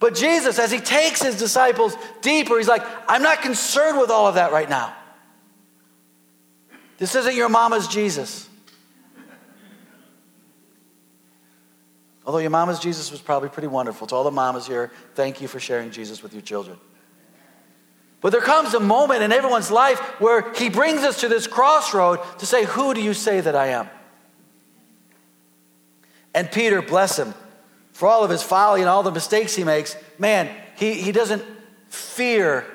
But 0.00 0.14
Jesus, 0.14 0.58
as 0.58 0.70
he 0.70 0.80
takes 0.80 1.22
his 1.22 1.38
disciples 1.38 1.96
deeper, 2.20 2.58
he's 2.58 2.68
like, 2.68 2.84
I'm 3.08 3.22
not 3.22 3.40
concerned 3.40 3.98
with 3.98 4.10
all 4.10 4.26
of 4.26 4.34
that 4.34 4.52
right 4.52 4.68
now. 4.68 4.94
This 7.00 7.14
isn't 7.14 7.34
your 7.34 7.48
mama's 7.48 7.88
Jesus. 7.88 8.46
Although 12.26 12.40
your 12.40 12.50
mama's 12.50 12.78
Jesus 12.78 13.10
was 13.10 13.22
probably 13.22 13.48
pretty 13.48 13.68
wonderful. 13.68 14.06
To 14.06 14.14
all 14.14 14.22
the 14.22 14.30
mamas 14.30 14.66
here, 14.66 14.92
thank 15.14 15.40
you 15.40 15.48
for 15.48 15.58
sharing 15.58 15.90
Jesus 15.90 16.22
with 16.22 16.34
your 16.34 16.42
children. 16.42 16.76
But 18.20 18.32
there 18.32 18.42
comes 18.42 18.74
a 18.74 18.80
moment 18.80 19.22
in 19.22 19.32
everyone's 19.32 19.70
life 19.70 19.98
where 20.20 20.52
he 20.52 20.68
brings 20.68 21.00
us 21.00 21.22
to 21.22 21.28
this 21.28 21.46
crossroad 21.46 22.20
to 22.38 22.44
say, 22.44 22.66
Who 22.66 22.92
do 22.92 23.00
you 23.00 23.14
say 23.14 23.40
that 23.40 23.56
I 23.56 23.68
am? 23.68 23.88
And 26.34 26.52
Peter, 26.52 26.82
bless 26.82 27.18
him, 27.18 27.32
for 27.92 28.08
all 28.10 28.24
of 28.24 28.30
his 28.30 28.42
folly 28.42 28.82
and 28.82 28.90
all 28.90 29.02
the 29.02 29.10
mistakes 29.10 29.56
he 29.56 29.64
makes, 29.64 29.96
man, 30.18 30.54
he, 30.76 31.00
he 31.00 31.12
doesn't 31.12 31.42
fear 31.88 32.66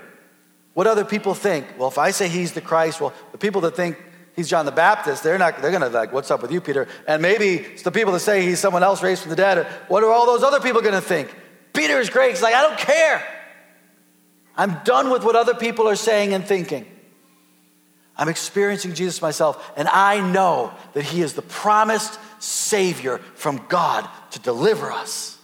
what 0.73 0.87
other 0.87 1.05
people 1.05 1.35
think. 1.35 1.67
Well, 1.77 1.89
if 1.89 1.99
I 1.99 2.09
say 2.09 2.27
he's 2.27 2.53
the 2.53 2.61
Christ, 2.61 2.99
well, 2.99 3.13
the 3.31 3.37
people 3.37 3.61
that 3.61 3.75
think 3.75 3.97
he's 4.35 4.49
John 4.49 4.65
the 4.65 4.71
Baptist, 4.71 5.23
they're 5.23 5.37
not 5.37 5.61
they're 5.61 5.71
gonna 5.71 5.89
like, 5.89 6.11
what's 6.11 6.31
up 6.31 6.41
with 6.41 6.51
you, 6.51 6.61
Peter? 6.61 6.87
And 7.07 7.21
maybe 7.21 7.55
it's 7.55 7.83
the 7.83 7.91
people 7.91 8.13
that 8.13 8.19
say 8.19 8.43
he's 8.43 8.59
someone 8.59 8.83
else 8.83 9.01
raised 9.01 9.21
from 9.21 9.29
the 9.29 9.35
dead. 9.35 9.65
What 9.87 10.03
are 10.03 10.11
all 10.11 10.25
those 10.25 10.43
other 10.43 10.59
people 10.59 10.81
gonna 10.81 11.01
think? 11.01 11.33
Peter 11.73 11.99
is 11.99 12.09
great. 12.09 12.31
He's 12.31 12.41
like, 12.41 12.55
I 12.55 12.61
don't 12.61 12.77
care. 12.77 13.23
I'm 14.55 14.79
done 14.85 15.09
with 15.09 15.23
what 15.23 15.35
other 15.35 15.53
people 15.53 15.87
are 15.87 15.95
saying 15.95 16.33
and 16.33 16.45
thinking. 16.45 16.85
I'm 18.17 18.29
experiencing 18.29 18.93
Jesus 18.93 19.21
myself, 19.21 19.73
and 19.75 19.89
I 19.89 20.21
know 20.21 20.71
that 20.93 21.03
He 21.03 21.21
is 21.21 21.33
the 21.33 21.41
promised 21.41 22.17
Savior 22.39 23.17
from 23.35 23.65
God 23.67 24.07
to 24.31 24.39
deliver 24.39 24.91
us. 24.91 25.35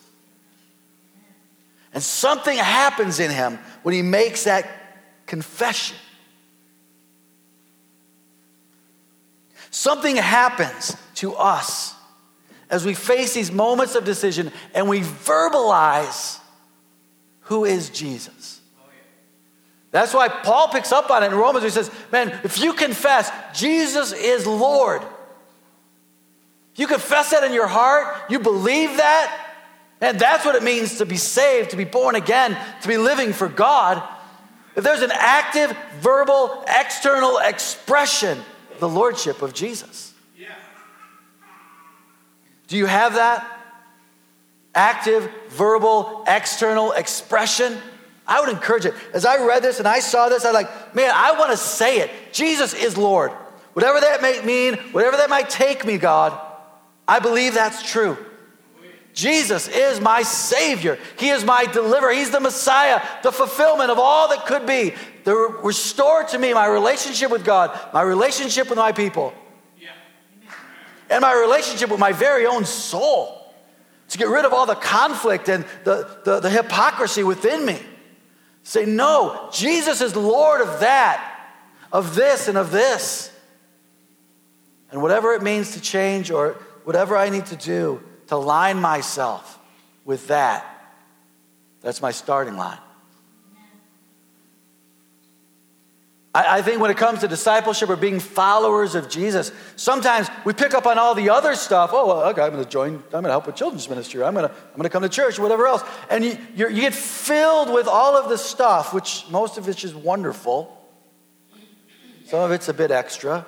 And 1.93 2.01
something 2.01 2.57
happens 2.57 3.19
in 3.19 3.31
him 3.31 3.59
when 3.83 3.93
he 3.93 4.01
makes 4.01 4.45
that 4.45 4.67
confession. 5.25 5.97
Something 9.71 10.17
happens 10.17 10.97
to 11.15 11.33
us 11.33 11.95
as 12.69 12.85
we 12.85 12.93
face 12.93 13.33
these 13.33 13.51
moments 13.51 13.95
of 13.95 14.03
decision 14.03 14.51
and 14.73 14.87
we 14.87 14.99
verbalize 14.99 16.39
who 17.41 17.63
is 17.65 17.89
Jesus. 17.89 18.59
That's 19.91 20.13
why 20.13 20.29
Paul 20.29 20.69
picks 20.69 20.91
up 20.91 21.09
on 21.09 21.23
it 21.23 21.27
in 21.27 21.35
Romans. 21.35 21.63
He 21.63 21.69
says, 21.69 21.89
Man, 22.11 22.37
if 22.43 22.61
you 22.61 22.73
confess 22.73 23.31
Jesus 23.53 24.13
is 24.13 24.45
Lord, 24.45 25.01
you 26.75 26.87
confess 26.87 27.31
that 27.31 27.43
in 27.43 27.53
your 27.53 27.67
heart, 27.67 28.29
you 28.29 28.39
believe 28.39 28.97
that, 28.97 29.53
and 29.99 30.19
that's 30.19 30.45
what 30.45 30.55
it 30.55 30.63
means 30.63 30.97
to 30.97 31.05
be 31.05 31.17
saved, 31.17 31.71
to 31.71 31.77
be 31.77 31.83
born 31.83 32.15
again, 32.15 32.57
to 32.81 32.87
be 32.87 32.97
living 32.97 33.33
for 33.33 33.49
God. 33.49 34.01
If 34.75 34.83
there's 34.85 35.01
an 35.01 35.11
active, 35.13 35.75
verbal, 35.99 36.63
external 36.67 37.37
expression 37.37 38.39
the 38.81 38.89
lordship 38.89 39.41
of 39.43 39.53
Jesus. 39.53 40.13
Do 42.67 42.77
you 42.77 42.87
have 42.87 43.13
that? 43.13 43.45
Active, 44.73 45.29
verbal, 45.49 46.23
external 46.27 46.93
expression? 46.93 47.77
I 48.25 48.39
would 48.39 48.49
encourage 48.49 48.85
it. 48.85 48.93
As 49.13 49.25
I 49.25 49.45
read 49.45 49.61
this 49.61 49.79
and 49.79 49.87
I 49.87 49.99
saw 49.99 50.29
this, 50.29 50.45
I'm 50.45 50.53
like, 50.53 50.95
man, 50.95 51.11
I 51.13 51.37
want 51.37 51.51
to 51.51 51.57
say 51.57 51.99
it. 51.99 52.09
Jesus 52.31 52.73
is 52.73 52.97
Lord. 52.97 53.31
Whatever 53.73 53.99
that 53.99 54.21
may 54.21 54.41
mean, 54.41 54.75
whatever 54.93 55.17
that 55.17 55.29
might 55.29 55.49
take 55.49 55.85
me, 55.85 55.97
God, 55.97 56.39
I 57.07 57.19
believe 57.19 57.53
that's 57.53 57.83
true. 57.83 58.17
Jesus 59.13 59.67
is 59.67 59.99
my 59.99 60.23
Savior. 60.23 60.97
He 61.19 61.29
is 61.29 61.43
my 61.43 61.65
deliverer. 61.65 62.13
He's 62.13 62.31
the 62.31 62.39
Messiah, 62.39 63.01
the 63.21 63.31
fulfillment 63.31 63.91
of 63.91 63.99
all 63.99 64.29
that 64.29 64.45
could 64.45 64.65
be. 64.65 64.93
The 65.23 65.35
restore 65.63 66.23
to 66.23 66.39
me 66.39 66.53
my 66.53 66.67
relationship 66.67 67.31
with 67.31 67.45
God, 67.45 67.77
my 67.93 68.01
relationship 68.01 68.69
with 68.69 68.77
my 68.77 68.91
people, 68.91 69.33
and 71.09 71.21
my 71.21 71.33
relationship 71.33 71.89
with 71.89 71.99
my 71.99 72.11
very 72.11 72.45
own 72.45 72.65
soul. 72.65 73.37
To 74.09 74.17
get 74.17 74.27
rid 74.27 74.43
of 74.43 74.51
all 74.51 74.65
the 74.65 74.75
conflict 74.75 75.47
and 75.47 75.63
the, 75.85 76.19
the, 76.25 76.41
the 76.41 76.49
hypocrisy 76.49 77.23
within 77.23 77.65
me. 77.65 77.79
Say, 78.63 78.85
no, 78.85 79.49
Jesus 79.53 80.01
is 80.01 80.15
Lord 80.15 80.59
of 80.59 80.81
that, 80.81 81.49
of 81.93 82.13
this, 82.13 82.49
and 82.49 82.57
of 82.57 82.71
this. 82.71 83.31
And 84.91 85.01
whatever 85.01 85.33
it 85.33 85.41
means 85.41 85.73
to 85.75 85.81
change 85.81 86.29
or 86.29 86.57
whatever 86.83 87.15
I 87.15 87.29
need 87.29 87.45
to 87.47 87.55
do, 87.55 88.03
to 88.27 88.35
line 88.35 88.81
myself 88.81 89.59
with 90.03 90.27
that. 90.27 90.65
That's 91.81 92.01
my 92.01 92.11
starting 92.11 92.57
line. 92.57 92.79
I, 96.33 96.61
think 96.61 96.79
when 96.79 96.91
it 96.91 96.95
comes 96.95 97.19
to 97.19 97.27
discipleship 97.27 97.89
or 97.89 97.97
being 97.97 98.21
followers 98.21 98.95
of 98.95 99.09
Jesus, 99.09 99.51
sometimes 99.75 100.29
we 100.45 100.53
pick 100.53 100.73
up 100.73 100.85
on 100.85 100.97
all 100.97 101.13
the 101.13 101.29
other 101.29 101.55
stuff. 101.55 101.89
Oh, 101.91 102.07
well, 102.07 102.23
okay, 102.29 102.41
I'm 102.41 102.53
going 102.53 102.63
to 102.63 102.69
join, 102.69 102.95
I'm 102.95 103.09
going 103.11 103.23
to 103.25 103.31
help 103.31 103.47
with 103.47 103.57
children's 103.57 103.89
ministry. 103.89 104.23
I'm 104.23 104.33
going 104.33 104.47
to, 104.47 104.53
I'm 104.53 104.77
going 104.77 104.83
to 104.83 104.89
come 104.89 105.03
to 105.03 105.09
church, 105.09 105.39
whatever 105.39 105.67
else. 105.67 105.83
And 106.09 106.23
you, 106.23 106.37
you 106.55 106.69
get 106.69 106.93
filled 106.93 107.73
with 107.73 107.85
all 107.85 108.15
of 108.15 108.29
the 108.29 108.37
stuff, 108.37 108.93
which 108.93 109.25
most 109.29 109.57
of 109.57 109.67
it's 109.67 109.81
just 109.81 109.93
wonderful. 109.93 110.77
Some 112.27 112.39
of 112.39 112.51
it's 112.51 112.69
a 112.69 112.73
bit 112.73 112.91
extra. 112.91 113.45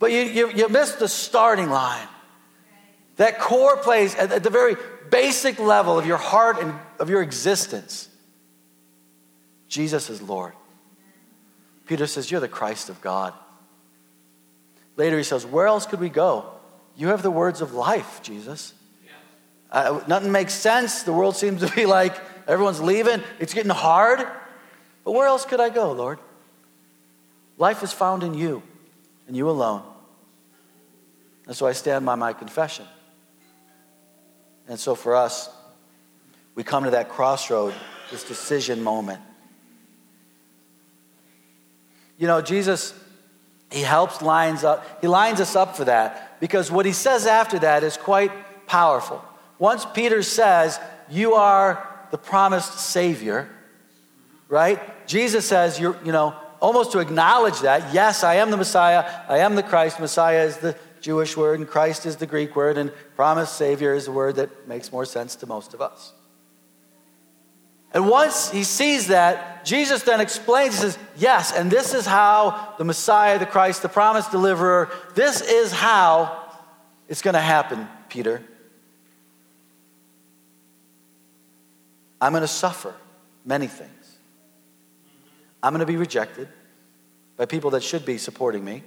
But 0.00 0.10
you, 0.10 0.22
you, 0.22 0.50
you 0.50 0.68
miss 0.68 0.96
the 0.96 1.06
starting 1.06 1.70
line. 1.70 2.08
That 3.16 3.38
core 3.38 3.76
place 3.76 4.16
at, 4.16 4.32
at 4.32 4.42
the 4.42 4.50
very 4.50 4.74
basic 5.10 5.60
level 5.60 5.96
of 5.96 6.06
your 6.06 6.16
heart 6.16 6.60
and 6.60 6.74
of 6.98 7.08
your 7.08 7.22
existence. 7.22 8.08
Jesus 9.68 10.10
is 10.10 10.20
Lord. 10.20 10.54
Peter 11.90 12.06
says, 12.06 12.30
You're 12.30 12.38
the 12.38 12.46
Christ 12.46 12.88
of 12.88 13.00
God. 13.00 13.34
Later 14.96 15.18
he 15.18 15.24
says, 15.24 15.44
Where 15.44 15.66
else 15.66 15.86
could 15.86 15.98
we 15.98 16.08
go? 16.08 16.48
You 16.96 17.08
have 17.08 17.20
the 17.20 17.32
words 17.32 17.60
of 17.60 17.74
life, 17.74 18.20
Jesus. 18.22 18.74
Uh, 19.72 20.00
nothing 20.06 20.30
makes 20.30 20.54
sense. 20.54 21.02
The 21.02 21.12
world 21.12 21.34
seems 21.34 21.68
to 21.68 21.74
be 21.74 21.86
like 21.86 22.14
Everyone's 22.46 22.80
leaving. 22.80 23.20
It's 23.40 23.54
getting 23.54 23.72
hard. 23.72 24.20
But 25.02 25.12
where 25.12 25.26
else 25.26 25.44
could 25.44 25.58
I 25.58 25.68
go, 25.68 25.90
Lord? 25.90 26.20
Life 27.58 27.82
is 27.82 27.92
found 27.92 28.22
in 28.22 28.34
you 28.34 28.62
and 29.26 29.36
you 29.36 29.50
alone. 29.50 29.82
And 31.48 31.56
so 31.56 31.66
I 31.66 31.72
stand 31.72 32.06
by 32.06 32.14
my 32.14 32.34
confession. 32.34 32.86
And 34.68 34.78
so 34.78 34.94
for 34.94 35.16
us, 35.16 35.50
we 36.54 36.62
come 36.62 36.84
to 36.84 36.90
that 36.90 37.08
crossroad, 37.08 37.74
this 38.12 38.22
decision 38.22 38.80
moment. 38.80 39.20
You 42.20 42.26
know, 42.26 42.42
Jesus, 42.42 42.92
he 43.72 43.80
helps 43.80 44.20
lines 44.20 44.62
up, 44.62 45.00
he 45.00 45.08
lines 45.08 45.40
us 45.40 45.56
up 45.56 45.74
for 45.74 45.86
that 45.86 46.38
because 46.38 46.70
what 46.70 46.84
he 46.84 46.92
says 46.92 47.26
after 47.26 47.58
that 47.60 47.82
is 47.82 47.96
quite 47.96 48.30
powerful. 48.66 49.24
Once 49.58 49.86
Peter 49.86 50.22
says, 50.22 50.78
You 51.08 51.32
are 51.32 51.88
the 52.10 52.18
promised 52.18 52.78
Savior, 52.78 53.48
right? 54.50 54.78
Jesus 55.06 55.46
says, 55.48 55.80
You're, 55.80 55.96
you 56.04 56.12
know, 56.12 56.36
almost 56.60 56.92
to 56.92 56.98
acknowledge 56.98 57.60
that, 57.60 57.94
yes, 57.94 58.22
I 58.22 58.34
am 58.34 58.50
the 58.50 58.58
Messiah, 58.58 59.10
I 59.26 59.38
am 59.38 59.54
the 59.54 59.62
Christ. 59.62 59.98
Messiah 59.98 60.44
is 60.44 60.58
the 60.58 60.76
Jewish 61.00 61.38
word, 61.38 61.58
and 61.58 61.66
Christ 61.66 62.04
is 62.04 62.16
the 62.16 62.26
Greek 62.26 62.54
word, 62.54 62.76
and 62.76 62.92
promised 63.16 63.56
Savior 63.56 63.94
is 63.94 64.08
a 64.08 64.12
word 64.12 64.36
that 64.36 64.68
makes 64.68 64.92
more 64.92 65.06
sense 65.06 65.36
to 65.36 65.46
most 65.46 65.72
of 65.72 65.80
us. 65.80 66.12
And 67.92 68.08
once 68.08 68.50
he 68.50 68.62
sees 68.64 69.08
that, 69.08 69.64
Jesus 69.64 70.02
then 70.02 70.20
explains, 70.20 70.74
he 70.74 70.80
says, 70.80 70.98
Yes, 71.16 71.52
and 71.52 71.70
this 71.70 71.92
is 71.92 72.06
how 72.06 72.74
the 72.78 72.84
Messiah, 72.84 73.38
the 73.38 73.46
Christ, 73.46 73.82
the 73.82 73.88
promised 73.88 74.30
deliverer, 74.30 74.90
this 75.14 75.40
is 75.40 75.72
how 75.72 76.44
it's 77.08 77.22
going 77.22 77.34
to 77.34 77.40
happen, 77.40 77.88
Peter. 78.08 78.42
I'm 82.20 82.32
going 82.32 82.42
to 82.42 82.48
suffer 82.48 82.94
many 83.44 83.66
things. 83.66 83.90
I'm 85.62 85.72
going 85.72 85.80
to 85.80 85.86
be 85.86 85.96
rejected 85.96 86.48
by 87.36 87.46
people 87.46 87.70
that 87.70 87.82
should 87.82 88.04
be 88.04 88.18
supporting 88.18 88.64
me. 88.64 88.82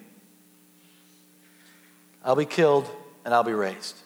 I'll 2.24 2.36
be 2.36 2.45
killed 2.45 2.89
and 3.25 3.33
I'll 3.33 3.43
be 3.43 3.53
raised. 3.53 3.98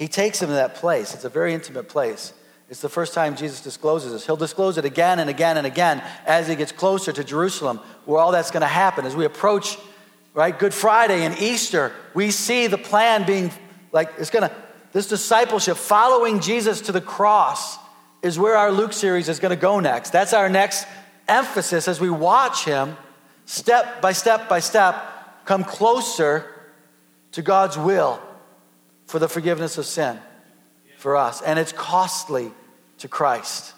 He 0.00 0.08
takes 0.08 0.40
him 0.40 0.48
to 0.48 0.54
that 0.54 0.76
place. 0.76 1.12
It's 1.12 1.26
a 1.26 1.28
very 1.28 1.52
intimate 1.52 1.90
place. 1.90 2.32
It's 2.70 2.80
the 2.80 2.88
first 2.88 3.12
time 3.12 3.36
Jesus 3.36 3.60
discloses 3.60 4.12
this. 4.12 4.24
He'll 4.24 4.34
disclose 4.34 4.78
it 4.78 4.86
again 4.86 5.18
and 5.18 5.28
again 5.28 5.58
and 5.58 5.66
again 5.66 6.02
as 6.24 6.48
he 6.48 6.56
gets 6.56 6.72
closer 6.72 7.12
to 7.12 7.22
Jerusalem, 7.22 7.80
where 8.06 8.18
all 8.18 8.32
that's 8.32 8.50
going 8.50 8.62
to 8.62 8.66
happen. 8.66 9.04
As 9.04 9.14
we 9.14 9.26
approach, 9.26 9.76
right, 10.32 10.58
Good 10.58 10.72
Friday 10.72 11.26
and 11.26 11.38
Easter, 11.38 11.92
we 12.14 12.30
see 12.30 12.66
the 12.66 12.78
plan 12.78 13.26
being 13.26 13.50
like 13.92 14.10
it's 14.16 14.30
going 14.30 14.48
to, 14.48 14.56
this 14.92 15.06
discipleship, 15.06 15.76
following 15.76 16.40
Jesus 16.40 16.80
to 16.82 16.92
the 16.92 17.02
cross, 17.02 17.76
is 18.22 18.38
where 18.38 18.56
our 18.56 18.72
Luke 18.72 18.94
series 18.94 19.28
is 19.28 19.38
going 19.38 19.54
to 19.54 19.60
go 19.60 19.80
next. 19.80 20.12
That's 20.12 20.32
our 20.32 20.48
next 20.48 20.86
emphasis 21.28 21.88
as 21.88 22.00
we 22.00 22.08
watch 22.08 22.64
him 22.64 22.96
step 23.44 24.00
by 24.00 24.12
step 24.12 24.48
by 24.48 24.60
step 24.60 24.96
come 25.44 25.62
closer 25.62 26.46
to 27.32 27.42
God's 27.42 27.76
will 27.76 28.18
for 29.10 29.18
the 29.18 29.28
forgiveness 29.28 29.76
of 29.76 29.84
sin 29.84 30.18
for 30.96 31.16
us. 31.16 31.42
And 31.42 31.58
it's 31.58 31.72
costly 31.72 32.52
to 32.98 33.08
Christ. 33.08 33.74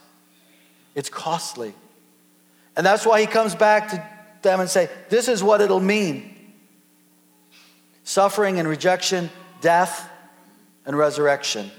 It's 0.94 1.08
costly. 1.08 1.72
And 2.76 2.84
that's 2.84 3.06
why 3.06 3.20
he 3.20 3.26
comes 3.26 3.54
back 3.54 3.88
to 3.90 4.08
them 4.42 4.60
and 4.60 4.68
say, 4.68 4.90
this 5.08 5.28
is 5.28 5.42
what 5.42 5.62
it'll 5.62 5.80
mean. 5.80 6.52
Suffering 8.04 8.58
and 8.58 8.68
rejection, 8.68 9.30
death 9.62 10.06
and 10.84 10.96
resurrection. 10.98 11.70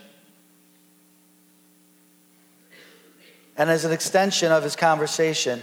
And 3.56 3.70
as 3.70 3.86
an 3.86 3.92
extension 3.92 4.52
of 4.52 4.64
his 4.64 4.76
conversation, 4.76 5.62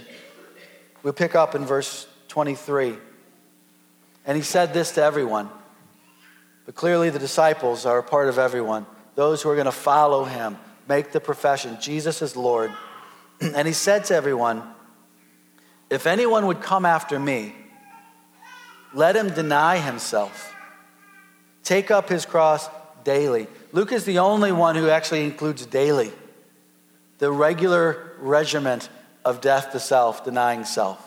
we 1.03 1.11
pick 1.11 1.35
up 1.35 1.55
in 1.55 1.65
verse 1.65 2.07
23. 2.29 2.95
And 4.25 4.37
he 4.37 4.43
said 4.43 4.73
this 4.73 4.91
to 4.91 5.03
everyone 5.03 5.49
but 6.71 6.77
clearly, 6.77 7.09
the 7.09 7.19
disciples 7.19 7.85
are 7.85 7.97
a 7.97 8.03
part 8.03 8.29
of 8.29 8.39
everyone. 8.39 8.85
Those 9.15 9.41
who 9.41 9.49
are 9.49 9.55
going 9.55 9.65
to 9.65 9.73
follow 9.73 10.23
him, 10.23 10.57
make 10.87 11.11
the 11.11 11.19
profession 11.19 11.77
Jesus 11.81 12.21
is 12.21 12.37
Lord. 12.37 12.71
and 13.41 13.67
he 13.67 13.73
said 13.73 14.05
to 14.05 14.15
everyone, 14.15 14.63
If 15.89 16.07
anyone 16.07 16.47
would 16.47 16.61
come 16.61 16.85
after 16.85 17.19
me, 17.19 17.53
let 18.93 19.17
him 19.17 19.31
deny 19.31 19.79
himself, 19.79 20.55
take 21.61 21.91
up 21.91 22.07
his 22.07 22.25
cross 22.25 22.69
daily. 23.03 23.47
Luke 23.73 23.91
is 23.91 24.05
the 24.05 24.19
only 24.19 24.53
one 24.53 24.77
who 24.77 24.87
actually 24.87 25.25
includes 25.25 25.65
daily, 25.65 26.13
the 27.17 27.29
regular 27.29 28.13
regiment 28.19 28.87
of 29.25 29.41
death 29.41 29.73
to 29.73 29.79
self, 29.81 30.23
denying 30.23 30.63
self. 30.63 31.05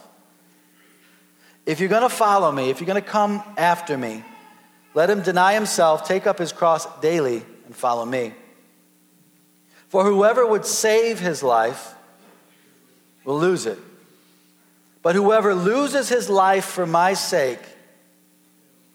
If 1.65 1.81
you're 1.81 1.89
going 1.89 2.03
to 2.03 2.15
follow 2.15 2.53
me, 2.53 2.69
if 2.69 2.81
you're 2.81 2.87
going 2.87 3.03
to 3.03 3.09
come 3.09 3.43
after 3.57 3.97
me, 3.97 4.25
let 4.95 5.11
him 5.11 5.23
deny 5.23 5.55
himself, 5.55 6.07
take 6.07 6.27
up 6.27 6.39
his 6.39 6.53
cross 6.53 6.87
daily, 7.01 7.45
and 7.67 7.75
follow 7.75 8.05
me. 8.05 8.33
For 9.89 10.05
whoever 10.05 10.47
would 10.47 10.65
save 10.65 11.21
his 11.21 11.43
life 11.43 11.95
will 13.25 13.39
lose 13.39 13.67
it. 13.67 13.79
But 15.03 15.15
whoever 15.15 15.55
loses 15.55 16.09
his 16.09 16.31
life 16.31 16.65
for 16.65 16.87
my 16.87 17.15
sake 17.15 17.61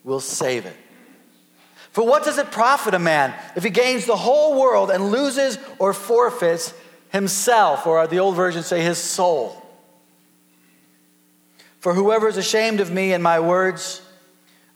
will 0.04 0.20
save 0.20 0.66
it. 0.66 0.76
For 1.92 2.06
what 2.06 2.24
does 2.24 2.38
it 2.38 2.52
profit 2.52 2.94
a 2.94 3.00
man 3.00 3.34
if 3.56 3.64
he 3.64 3.70
gains 3.70 4.06
the 4.06 4.16
whole 4.16 4.60
world 4.60 4.92
and 4.92 5.12
loses 5.12 5.58
or 5.80 5.94
forfeits 5.94 6.74
himself, 7.10 7.88
or 7.88 8.06
the 8.08 8.20
old 8.20 8.36
version 8.36 8.64
say 8.64 8.82
his 8.82 8.98
soul? 8.98 9.66
For 11.80 11.94
whoever 11.94 12.28
is 12.28 12.38
ashamed 12.38 12.80
of 12.80 12.92
me 12.92 13.14
and 13.14 13.24
my 13.24 13.40
words, 13.40 14.02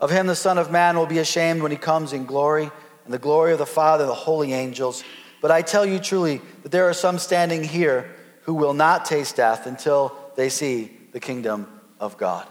of 0.04 0.12
him 0.12 0.28
the 0.28 0.36
Son 0.36 0.58
of 0.58 0.70
Man 0.70 0.98
will 0.98 1.06
be 1.06 1.20
ashamed 1.20 1.62
when 1.62 1.72
he 1.72 1.78
comes 1.78 2.12
in 2.12 2.26
glory, 2.26 2.70
and 3.06 3.14
the 3.14 3.18
glory 3.18 3.54
of 3.54 3.58
the 3.58 3.66
Father 3.66 4.06
the 4.06 4.14
holy 4.14 4.52
angels. 4.52 5.02
But 5.42 5.50
I 5.50 5.62
tell 5.62 5.86
you 5.86 5.98
truly 5.98 6.42
that 6.64 6.74
there 6.74 6.90
are 6.90 6.94
some 6.94 7.18
standing 7.18 7.64
here 7.64 8.14
who 8.42 8.54
will 8.54 8.74
not 8.74 9.06
taste 9.06 9.38
death 9.38 9.66
until 9.66 10.14
they 10.36 10.50
see 10.50 10.92
the 11.14 11.22
kingdom 11.22 11.68
of 12.02 12.18
God. 12.18 12.46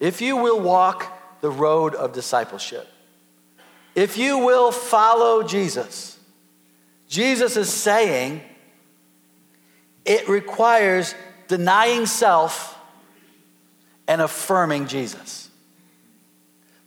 If 0.00 0.20
you 0.20 0.36
will 0.36 0.58
walk 0.58 1.40
the 1.40 1.50
road 1.50 1.94
of 1.94 2.12
discipleship, 2.12 2.88
if 3.94 4.18
you 4.18 4.38
will 4.38 4.72
follow 4.72 5.44
Jesus, 5.44 6.18
Jesus 7.08 7.56
is 7.56 7.72
saying 7.72 8.40
it 10.04 10.28
requires 10.28 11.14
denying 11.46 12.06
self 12.06 12.76
and 14.08 14.20
affirming 14.20 14.88
Jesus. 14.88 15.50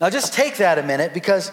Now, 0.01 0.09
just 0.09 0.33
take 0.33 0.57
that 0.57 0.79
a 0.79 0.83
minute 0.83 1.13
because 1.13 1.51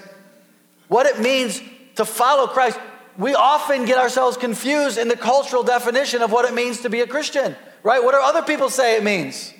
what 0.88 1.06
it 1.06 1.20
means 1.20 1.60
to 1.96 2.06
follow 2.06 2.46
Christ, 2.46 2.80
we 3.18 3.34
often 3.34 3.84
get 3.84 3.98
ourselves 3.98 4.36
confused 4.36 4.96
in 4.96 5.08
the 5.08 5.16
cultural 5.16 5.62
definition 5.62 6.22
of 6.22 6.32
what 6.32 6.46
it 6.46 6.54
means 6.54 6.80
to 6.80 6.90
be 6.90 7.00
a 7.00 7.06
Christian, 7.06 7.54
right? 7.82 8.02
What 8.02 8.12
do 8.12 8.20
other 8.20 8.42
people 8.42 8.70
say 8.70 8.96
it 8.96 9.04
means? 9.04 9.52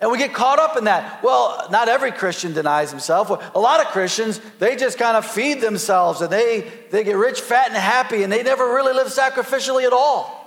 And 0.00 0.10
we 0.10 0.16
get 0.16 0.32
caught 0.32 0.58
up 0.58 0.78
in 0.78 0.84
that. 0.84 1.22
Well, 1.22 1.68
not 1.70 1.88
every 1.88 2.10
Christian 2.10 2.54
denies 2.54 2.90
himself. 2.90 3.30
A 3.54 3.58
lot 3.58 3.80
of 3.80 3.92
Christians, 3.92 4.40
they 4.58 4.74
just 4.74 4.98
kind 4.98 5.14
of 5.14 5.26
feed 5.26 5.60
themselves 5.60 6.22
and 6.22 6.32
they, 6.32 6.66
they 6.90 7.04
get 7.04 7.16
rich, 7.18 7.42
fat, 7.42 7.68
and 7.68 7.76
happy, 7.76 8.22
and 8.22 8.32
they 8.32 8.42
never 8.42 8.64
really 8.64 8.94
live 8.94 9.08
sacrificially 9.08 9.84
at 9.84 9.92
all. 9.92 10.39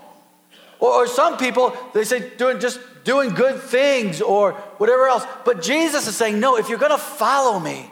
Or, 0.84 0.92
or 1.04 1.08
some 1.08 1.38
people, 1.38 1.74
they 1.94 2.04
say 2.04 2.32
doing 2.36 2.60
just 2.60 2.78
doing 3.06 3.30
good 3.30 3.62
things 3.62 4.22
or 4.22 4.52
whatever 4.80 5.08
else. 5.08 5.26
But 5.46 5.62
Jesus 5.62 6.08
is 6.08 6.16
saying, 6.18 6.42
no, 6.42 6.58
if 6.58 6.68
you're 6.68 6.78
going 6.78 6.92
to 6.92 6.98
follow 6.98 7.58
me, 7.58 7.90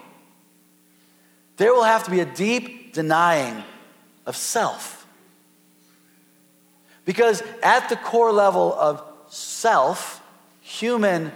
there 1.56 1.72
will 1.72 1.84
have 1.84 2.04
to 2.04 2.10
be 2.10 2.20
a 2.20 2.26
deep 2.26 2.92
denying 2.92 3.64
of 4.26 4.36
self. 4.36 5.06
Because 7.06 7.42
at 7.62 7.88
the 7.88 7.96
core 7.96 8.30
level 8.30 8.74
of 8.74 9.02
self, 9.30 10.22
human 10.60 11.32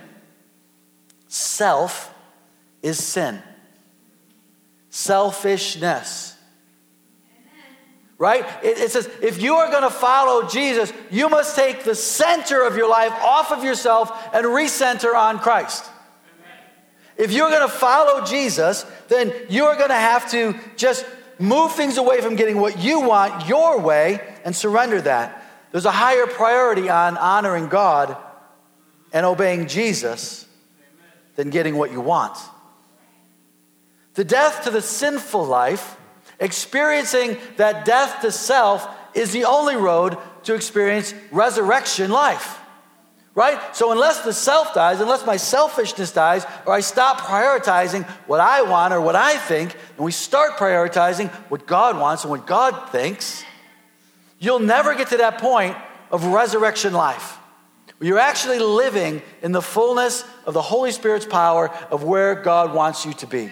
self 1.27 2.13
is 2.83 3.03
sin, 3.03 3.43
selfishness 4.91 6.36
right? 8.19 8.45
It, 8.63 8.79
it, 8.79 8.91
says, 8.91 9.09
if 9.21 9.43
you 9.43 9.55
are 9.55 9.71
going 9.71 9.83
to 9.83 9.91
follow 9.91 10.49
Jesus, 10.49 10.93
you 11.11 11.29
must 11.29 11.55
take 11.55 11.85
the 11.85 11.95
center 11.95 12.63
of 12.67 12.77
your 12.77 12.89
life 12.89 13.13
off 13.23 13.53
of 13.53 13.63
yourself 13.63 14.11
and 14.35 14.47
recenter 14.47 15.15
on 15.15 15.39
Christ. 15.39 15.85
If 17.17 17.33
you're 17.33 17.51
going 17.51 17.67
to 17.67 17.75
follow 17.75 18.25
Jesus, 18.25 18.85
then 19.09 19.33
you're 19.49 19.77
going 19.77 19.89
to 19.89 19.95
have 19.95 20.31
to 20.33 20.55
just 20.77 21.07
move 21.39 21.73
things 21.73 21.97
away 21.99 22.21
from 22.21 22.37
getting 22.37 22.61
what 22.61 22.79
you 22.79 23.01
want 23.01 23.49
your 23.49 23.81
way 23.81 24.21
and 24.45 24.55
surrender 24.55 25.01
that. 25.01 25.43
There's 25.73 25.85
a 25.85 25.91
higher 25.91 26.27
priority 26.27 26.89
on 26.89 27.17
honoring 27.19 27.69
God 27.69 28.17
and 29.13 29.27
obeying 29.27 29.67
Jesus 29.67 30.47
than 31.37 31.51
getting 31.51 31.77
what 31.77 31.93
you 31.93 32.01
want. 32.01 32.39
The 34.15 34.25
death 34.25 34.65
to 34.65 34.71
the 34.71 34.81
sinful 34.81 35.45
life 35.45 35.97
Experiencing 36.39 37.39
that 37.57 37.85
death 37.85 38.21
to 38.21 38.31
self 38.31 38.89
is 39.15 39.33
the 39.33 39.45
only 39.45 39.77
road 39.77 40.19
to 40.45 40.55
experience 40.55 41.15
resurrection 41.31 42.11
life. 42.11 42.59
Right? 43.35 43.59
So, 43.77 43.93
unless 43.93 44.23
the 44.23 44.33
self 44.33 44.73
dies, 44.73 45.01
unless 45.01 45.27
my 45.27 45.37
selfishness 45.37 46.11
dies, 46.11 46.47
or 46.65 46.73
I 46.73 46.81
stop 46.81 47.21
prioritizing 47.21 48.07
what 48.27 48.41
I 48.41 48.63
want 48.63 48.95
or 48.95 49.01
what 49.01 49.15
I 49.15 49.37
think, 49.37 49.77
and 49.97 50.05
we 50.05 50.13
start 50.13 50.53
prioritizing 50.53 51.31
what 51.51 51.67
God 51.67 51.99
wants 51.99 52.25
and 52.25 52.31
what 52.31 52.47
God 52.47 52.91
thinks, 52.91 53.45
you'll 54.39 54.61
never 54.61 54.95
get 54.95 55.09
to 55.09 55.19
that 55.19 55.39
point 55.39 55.77
of 56.11 56.25
resurrection 56.25 56.95
life. 56.95 57.39
You're 58.01 58.19
actually 58.19 58.59
living 58.59 59.23
in 59.43 59.53
the 59.53 59.63
fullness 59.63 60.25
of 60.45 60.55
the 60.55 60.63
Holy 60.63 60.93
Spirit's 60.93 61.27
power 61.27 61.71
of 61.91 62.05
where 62.05 62.35
God 62.35 62.75
wants 62.75 63.07
you 63.07 63.13
to 63.15 63.27
be. 63.27 63.51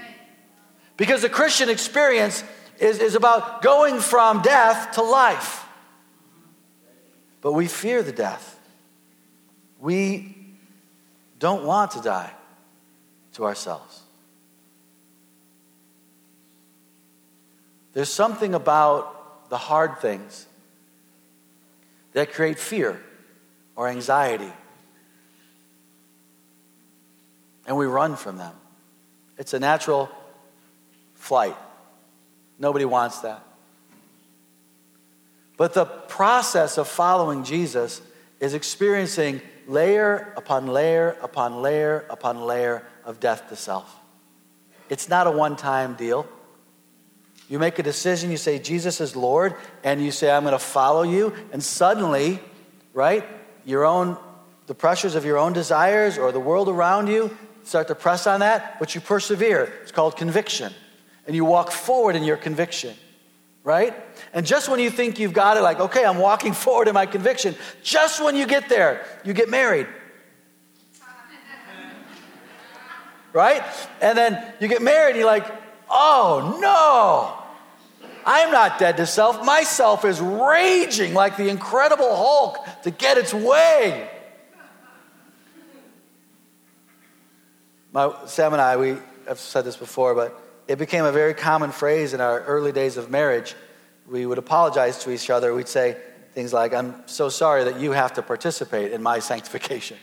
Because 0.96 1.22
the 1.22 1.28
Christian 1.28 1.68
experience 1.68 2.44
is, 2.78 2.98
is 2.98 3.14
about 3.14 3.62
going 3.62 4.00
from 4.00 4.42
death 4.42 4.92
to 4.92 5.02
life. 5.02 5.64
But 7.40 7.52
we 7.52 7.66
fear 7.66 8.02
the 8.02 8.12
death. 8.12 8.58
We 9.78 10.34
don't 11.38 11.64
want 11.64 11.92
to 11.92 12.00
die 12.00 12.32
to 13.34 13.44
ourselves. 13.44 14.00
There's 17.92 18.08
something 18.08 18.54
about 18.54 19.50
the 19.50 19.58
hard 19.58 20.00
things 20.00 20.46
that 22.12 22.32
create 22.32 22.58
fear 22.58 23.00
or 23.76 23.88
anxiety. 23.88 24.52
And 27.66 27.76
we 27.76 27.86
run 27.86 28.16
from 28.16 28.36
them. 28.36 28.54
It's 29.38 29.54
a 29.54 29.60
natural 29.60 30.08
flight. 31.14 31.56
Nobody 32.58 32.84
wants 32.84 33.20
that. 33.20 33.44
But 35.56 35.74
the 35.74 35.84
process 35.84 36.78
of 36.78 36.88
following 36.88 37.44
Jesus 37.44 38.02
is 38.40 38.54
experiencing 38.54 39.40
layer 39.66 40.32
upon 40.36 40.66
layer 40.66 41.16
upon 41.22 41.62
layer 41.62 42.04
upon 42.10 42.42
layer 42.42 42.86
of 43.04 43.20
death 43.20 43.48
to 43.48 43.56
self. 43.56 43.96
It's 44.88 45.08
not 45.08 45.26
a 45.26 45.30
one 45.30 45.56
time 45.56 45.94
deal. 45.94 46.26
You 47.48 47.58
make 47.58 47.78
a 47.78 47.82
decision, 47.82 48.30
you 48.30 48.36
say, 48.36 48.58
Jesus 48.58 49.00
is 49.00 49.14
Lord, 49.14 49.54
and 49.82 50.02
you 50.02 50.10
say, 50.10 50.30
I'm 50.30 50.44
going 50.44 50.52
to 50.52 50.58
follow 50.58 51.02
you, 51.02 51.34
and 51.52 51.62
suddenly, 51.62 52.40
right, 52.94 53.22
your 53.66 53.84
own, 53.84 54.16
the 54.66 54.74
pressures 54.74 55.14
of 55.14 55.26
your 55.26 55.36
own 55.36 55.52
desires 55.52 56.16
or 56.16 56.32
the 56.32 56.40
world 56.40 56.70
around 56.70 57.08
you 57.08 57.36
start 57.64 57.88
to 57.88 57.94
press 57.94 58.26
on 58.26 58.40
that, 58.40 58.78
but 58.78 58.94
you 58.94 59.00
persevere. 59.00 59.72
It's 59.82 59.92
called 59.92 60.16
conviction. 60.16 60.72
And 61.26 61.34
you 61.34 61.44
walk 61.44 61.70
forward 61.70 62.16
in 62.16 62.24
your 62.24 62.36
conviction, 62.36 62.94
right? 63.62 63.94
And 64.32 64.44
just 64.44 64.68
when 64.68 64.78
you 64.78 64.90
think 64.90 65.18
you've 65.18 65.32
got 65.32 65.56
it, 65.56 65.62
like, 65.62 65.80
okay, 65.80 66.04
I'm 66.04 66.18
walking 66.18 66.52
forward 66.64 66.88
in 66.88 66.94
my 66.94 67.06
conviction, 67.06 67.54
just 67.82 68.22
when 68.22 68.36
you 68.36 68.46
get 68.46 68.68
there, 68.68 69.06
you 69.24 69.32
get 69.32 69.48
married. 69.48 69.86
Right? 73.32 73.64
And 74.00 74.16
then 74.16 74.54
you 74.60 74.68
get 74.68 74.80
married, 74.80 75.10
and 75.10 75.18
you're 75.18 75.26
like, 75.26 75.50
oh 75.90 76.58
no, 76.60 77.44
I'm 78.26 78.50
not 78.50 78.78
dead 78.78 78.96
to 78.98 79.06
self. 79.06 79.44
Myself 79.44 80.04
is 80.04 80.20
raging 80.20 81.14
like 81.14 81.36
the 81.36 81.48
incredible 81.48 82.14
Hulk 82.14 82.58
to 82.82 82.90
get 82.90 83.18
its 83.18 83.34
way. 83.34 84.10
My, 87.92 88.12
Sam 88.26 88.52
and 88.52 88.62
I, 88.62 88.76
we 88.76 88.96
have 89.28 89.38
said 89.38 89.64
this 89.64 89.76
before, 89.76 90.14
but 90.14 90.43
it 90.66 90.78
became 90.78 91.04
a 91.04 91.12
very 91.12 91.34
common 91.34 91.72
phrase 91.72 92.14
in 92.14 92.20
our 92.20 92.40
early 92.42 92.72
days 92.72 92.96
of 92.96 93.10
marriage 93.10 93.54
we 94.06 94.26
would 94.26 94.38
apologize 94.38 94.98
to 95.04 95.10
each 95.10 95.30
other. 95.30 95.54
We'd 95.54 95.68
say 95.68 95.96
things 96.32 96.52
like, 96.52 96.74
I'm 96.74 97.06
so 97.06 97.28
sorry 97.28 97.64
that 97.64 97.80
you 97.80 97.92
have 97.92 98.14
to 98.14 98.22
participate 98.22 98.92
in 98.92 99.02
my 99.02 99.18
sanctification. 99.30 99.96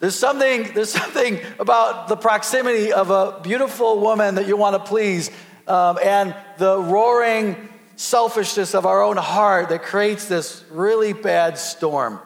there's, 0.00 0.16
something, 0.16 0.72
there's 0.74 0.92
something 0.92 1.40
about 1.58 2.08
the 2.08 2.16
proximity 2.16 2.92
of 2.92 3.10
a 3.10 3.40
beautiful 3.42 4.00
woman 4.00 4.34
that 4.36 4.46
you 4.46 4.56
want 4.56 4.74
to 4.76 4.88
please 4.88 5.30
um, 5.66 5.98
and 6.02 6.34
the 6.58 6.78
roaring 6.78 7.68
selfishness 7.96 8.74
of 8.74 8.86
our 8.86 9.02
own 9.02 9.16
heart 9.16 9.70
that 9.70 9.82
creates 9.82 10.26
this 10.26 10.64
really 10.70 11.12
bad 11.12 11.58
storm. 11.58 12.20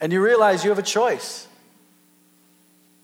And 0.00 0.12
you 0.12 0.22
realize 0.22 0.64
you 0.64 0.70
have 0.70 0.78
a 0.78 0.82
choice. 0.82 1.46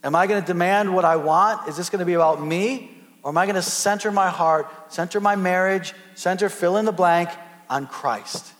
Am 0.02 0.14
I 0.14 0.26
going 0.26 0.40
to 0.40 0.46
demand 0.46 0.94
what 0.94 1.04
I 1.04 1.16
want? 1.16 1.68
Is 1.68 1.76
this 1.76 1.90
going 1.90 2.00
to 2.00 2.06
be 2.06 2.14
about 2.14 2.42
me? 2.42 2.90
Or 3.22 3.30
am 3.30 3.38
I 3.38 3.44
going 3.44 3.56
to 3.56 3.62
center 3.62 4.10
my 4.10 4.30
heart, 4.30 4.92
center 4.92 5.20
my 5.20 5.36
marriage, 5.36 5.92
center 6.14 6.48
fill 6.48 6.78
in 6.78 6.86
the 6.86 6.92
blank 6.92 7.28
on 7.68 7.86
Christ? 7.86 8.52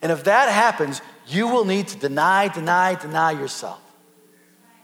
And 0.00 0.10
if 0.10 0.24
that 0.24 0.48
happens, 0.48 1.02
you 1.26 1.48
will 1.48 1.64
need 1.64 1.88
to 1.88 1.98
deny, 1.98 2.48
deny, 2.48 2.94
deny 2.94 3.32
yourself. 3.32 3.80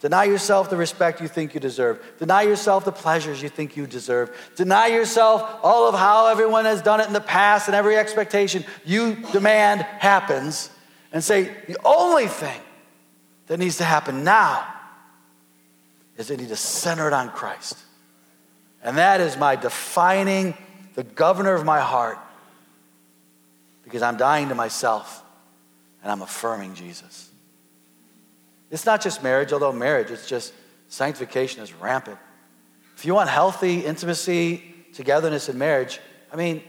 Deny 0.00 0.24
yourself 0.24 0.68
the 0.68 0.76
respect 0.76 1.20
you 1.20 1.28
think 1.28 1.54
you 1.54 1.60
deserve. 1.60 2.02
Deny 2.18 2.42
yourself 2.42 2.84
the 2.84 2.92
pleasures 2.92 3.40
you 3.40 3.48
think 3.48 3.76
you 3.76 3.86
deserve. 3.86 4.36
Deny 4.56 4.88
yourself 4.88 5.60
all 5.62 5.88
of 5.88 5.94
how 5.94 6.26
everyone 6.26 6.64
has 6.64 6.82
done 6.82 7.00
it 7.00 7.06
in 7.06 7.12
the 7.12 7.20
past 7.20 7.68
and 7.68 7.74
every 7.76 7.96
expectation 7.96 8.64
you 8.84 9.14
demand 9.30 9.82
happens. 9.82 10.70
And 11.12 11.22
say, 11.22 11.54
the 11.68 11.78
only 11.84 12.26
thing 12.26 12.60
that 13.46 13.58
needs 13.58 13.76
to 13.76 13.84
happen 13.84 14.24
now 14.24 14.66
is 16.16 16.30
I 16.30 16.36
need 16.36 16.48
to 16.48 16.56
center 16.56 17.06
it 17.06 17.12
on 17.12 17.30
Christ. 17.30 17.76
And 18.82 18.98
that 18.98 19.20
is 19.20 19.36
my 19.36 19.56
defining, 19.56 20.54
the 20.94 21.04
governor 21.04 21.54
of 21.54 21.64
my 21.64 21.80
heart, 21.80 22.18
because 23.84 24.02
I'm 24.02 24.16
dying 24.16 24.48
to 24.48 24.54
myself 24.54 25.22
and 26.02 26.10
I'm 26.10 26.22
affirming 26.22 26.74
Jesus. 26.74 27.30
It's 28.70 28.86
not 28.86 29.02
just 29.02 29.22
marriage, 29.22 29.52
although 29.52 29.72
marriage, 29.72 30.10
it's 30.10 30.26
just 30.26 30.52
sanctification 30.88 31.62
is 31.62 31.72
rampant. 31.74 32.18
If 32.96 33.04
you 33.04 33.14
want 33.14 33.28
healthy 33.28 33.80
intimacy, 33.80 34.62
togetherness 34.94 35.48
in 35.48 35.58
marriage, 35.58 36.00
I 36.32 36.36
mean, 36.36 36.62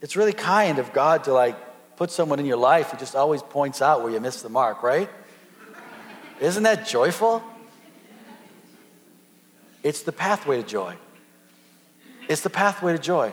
it's 0.00 0.16
really 0.16 0.32
kind 0.32 0.78
of 0.78 0.92
God 0.92 1.24
to 1.24 1.32
like 1.32 1.56
put 1.96 2.10
someone 2.10 2.38
in 2.40 2.46
your 2.46 2.56
life 2.56 2.90
who 2.90 2.98
just 2.98 3.14
always 3.14 3.42
points 3.42 3.82
out 3.82 4.02
where 4.02 4.10
you 4.10 4.20
miss 4.20 4.42
the 4.42 4.48
mark, 4.48 4.82
right? 4.82 5.08
Isn't 6.40 6.62
that 6.62 6.86
joyful? 6.86 7.44
It's 9.82 10.02
the 10.02 10.12
pathway 10.12 10.56
to 10.60 10.66
joy. 10.66 10.96
It's 12.28 12.42
the 12.42 12.50
pathway 12.50 12.92
to 12.92 12.98
joy. 12.98 13.32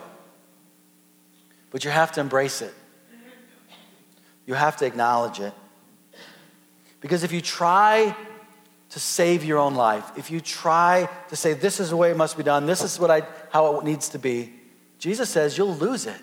But 1.70 1.84
you 1.84 1.90
have 1.90 2.12
to 2.12 2.20
embrace 2.20 2.62
it. 2.62 2.74
You 4.46 4.54
have 4.54 4.76
to 4.78 4.86
acknowledge 4.86 5.40
it. 5.40 5.52
Because 7.00 7.22
if 7.22 7.32
you 7.32 7.40
try 7.40 8.16
to 8.90 8.98
save 8.98 9.44
your 9.44 9.58
own 9.58 9.74
life, 9.74 10.10
if 10.16 10.30
you 10.30 10.40
try 10.40 11.08
to 11.28 11.36
say, 11.36 11.52
this 11.52 11.78
is 11.78 11.90
the 11.90 11.96
way 11.96 12.10
it 12.10 12.16
must 12.16 12.36
be 12.36 12.42
done, 12.42 12.64
this 12.64 12.82
is 12.82 12.98
what 12.98 13.10
I, 13.10 13.22
how 13.50 13.78
it 13.78 13.84
needs 13.84 14.08
to 14.10 14.18
be, 14.18 14.54
Jesus 14.98 15.28
says 15.28 15.56
you'll 15.56 15.76
lose 15.76 16.06
it. 16.06 16.20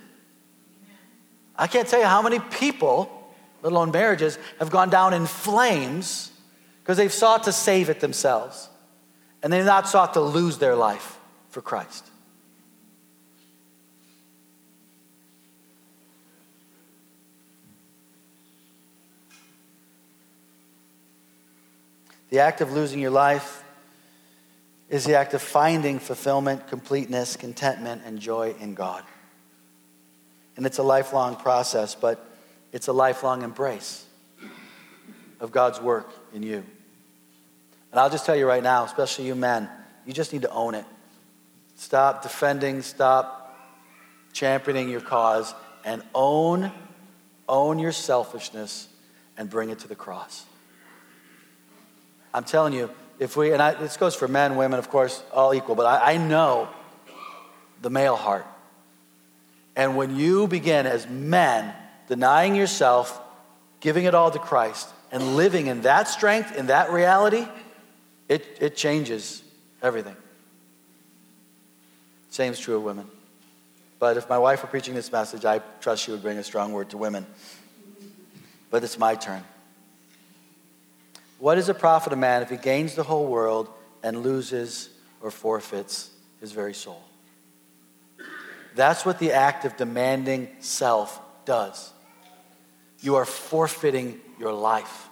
I 1.56 1.68
can't 1.68 1.88
tell 1.88 2.00
you 2.00 2.08
how 2.08 2.22
many 2.22 2.40
people, 2.40 3.34
let 3.62 3.72
alone 3.72 3.92
marriages, 3.92 4.38
have 4.60 4.72
gone 4.72 4.90
down 4.90 5.14
in 5.14 5.28
flames 5.28 6.32
because 6.82 6.98
they've 6.98 7.14
sought 7.14 7.44
to 7.44 7.52
save 7.52 7.90
it 7.90 8.00
themselves 8.00 8.70
and 9.46 9.54
they've 9.54 9.64
not 9.64 9.88
sought 9.88 10.16
to 10.16 10.22
lose 10.22 10.58
their 10.58 10.76
life 10.76 11.20
for 11.50 11.62
Christ. 11.62 12.04
The 22.32 22.40
act 22.40 22.62
of 22.62 22.72
losing 22.72 23.00
your 23.00 23.12
life 23.12 23.64
is 24.90 25.06
the 25.06 25.16
act 25.16 25.36
of 25.36 25.44
finding 25.44 26.00
fulfillment, 26.00 26.68
completeness, 26.68 27.36
contentment, 27.36 28.02
and 28.04 28.20
joy 28.20 28.56
in 28.60 28.74
God. 28.74 29.04
And 30.58 30.66
it's 30.66 30.80
a 30.80 30.84
lifelong 30.84 31.36
process, 31.36 31.94
but 31.94 32.28
it's 32.72 32.88
a 32.88 32.94
lifelong 32.94 33.44
embrace 33.44 34.08
of 35.40 35.52
God's 35.52 35.80
work 35.80 36.12
in 36.34 36.42
you. 36.42 36.64
And 37.96 38.02
I'll 38.02 38.10
just 38.10 38.26
tell 38.26 38.36
you 38.36 38.46
right 38.46 38.62
now, 38.62 38.84
especially 38.84 39.26
you 39.26 39.36
men, 39.36 39.70
you 40.06 40.12
just 40.12 40.34
need 40.34 40.42
to 40.42 40.50
own 40.50 40.76
it. 40.76 40.84
Stop 41.76 42.24
defending, 42.24 42.82
stop 42.82 43.58
championing 44.34 44.90
your 44.90 45.00
cause, 45.00 45.56
and 45.86 46.04
own, 46.14 46.74
own 47.48 47.80
your 47.80 47.94
selfishness 47.94 48.90
and 49.38 49.50
bring 49.50 49.70
it 49.70 49.80
to 49.80 49.88
the 49.88 49.96
cross. 49.96 50.44
I'm 52.34 52.44
telling 52.44 52.74
you, 52.74 52.92
if 53.18 53.38
we, 53.38 53.54
and 53.54 53.62
I, 53.62 53.76
this 53.76 53.96
goes 53.96 54.14
for 54.14 54.28
men, 54.28 54.58
women, 54.58 54.78
of 54.78 54.90
course, 54.90 55.24
all 55.32 55.54
equal, 55.54 55.76
but 55.76 55.86
I, 55.86 56.16
I 56.16 56.18
know 56.18 56.68
the 57.82 57.90
male 57.90 58.18
heart. 58.18 58.46
And 59.74 59.96
when 59.96 60.18
you 60.18 60.48
begin 60.48 60.86
as 60.86 61.08
men 61.08 61.74
denying 62.10 62.56
yourself, 62.56 63.18
giving 63.80 64.04
it 64.04 64.14
all 64.14 64.32
to 64.32 64.40
Christ, 64.40 64.90
and 65.14 65.38
living 65.38 65.68
in 65.68 65.84
that 65.84 66.10
strength, 66.10 66.58
in 66.58 66.66
that 66.66 66.92
reality, 66.92 67.48
it, 68.28 68.58
it 68.60 68.76
changes 68.76 69.44
Everything. 69.86 70.16
Same 72.32 72.52
is 72.52 72.60
true 72.60 72.78
of 72.78 72.84
women. 72.84 73.08
But 74.00 74.18
if 74.18 74.28
my 74.28 74.40
wife 74.40 74.64
were 74.64 74.68
preaching 74.68 74.96
this 74.96 75.12
message, 75.12 75.46
I 75.46 75.60
trust 75.80 76.04
she 76.04 76.10
would 76.10 76.24
bring 76.24 76.40
a 76.40 76.44
strong 76.44 76.74
word 76.74 76.90
to 76.90 76.98
women. 76.98 77.28
But 78.72 78.84
it's 78.84 78.98
my 78.98 79.14
turn. 79.14 79.44
What 81.38 81.60
is 81.60 81.70
a 81.70 81.76
profit 81.76 82.14
a 82.14 82.16
man 82.16 82.42
if 82.42 82.50
he 82.50 82.58
gains 82.58 82.96
the 82.96 83.04
whole 83.04 83.28
world 83.28 83.70
and 84.02 84.24
loses 84.24 84.90
or 85.22 85.30
forfeits 85.30 86.10
his 86.40 86.52
very 86.52 86.74
soul? 86.74 87.04
That's 88.74 89.06
what 89.06 89.20
the 89.20 89.34
act 89.34 89.66
of 89.66 89.78
demanding 89.78 90.50
self 90.62 91.22
does. 91.46 91.94
You 93.02 93.18
are 93.18 93.26
forfeiting 93.26 94.20
your 94.40 94.52
life 94.52 95.10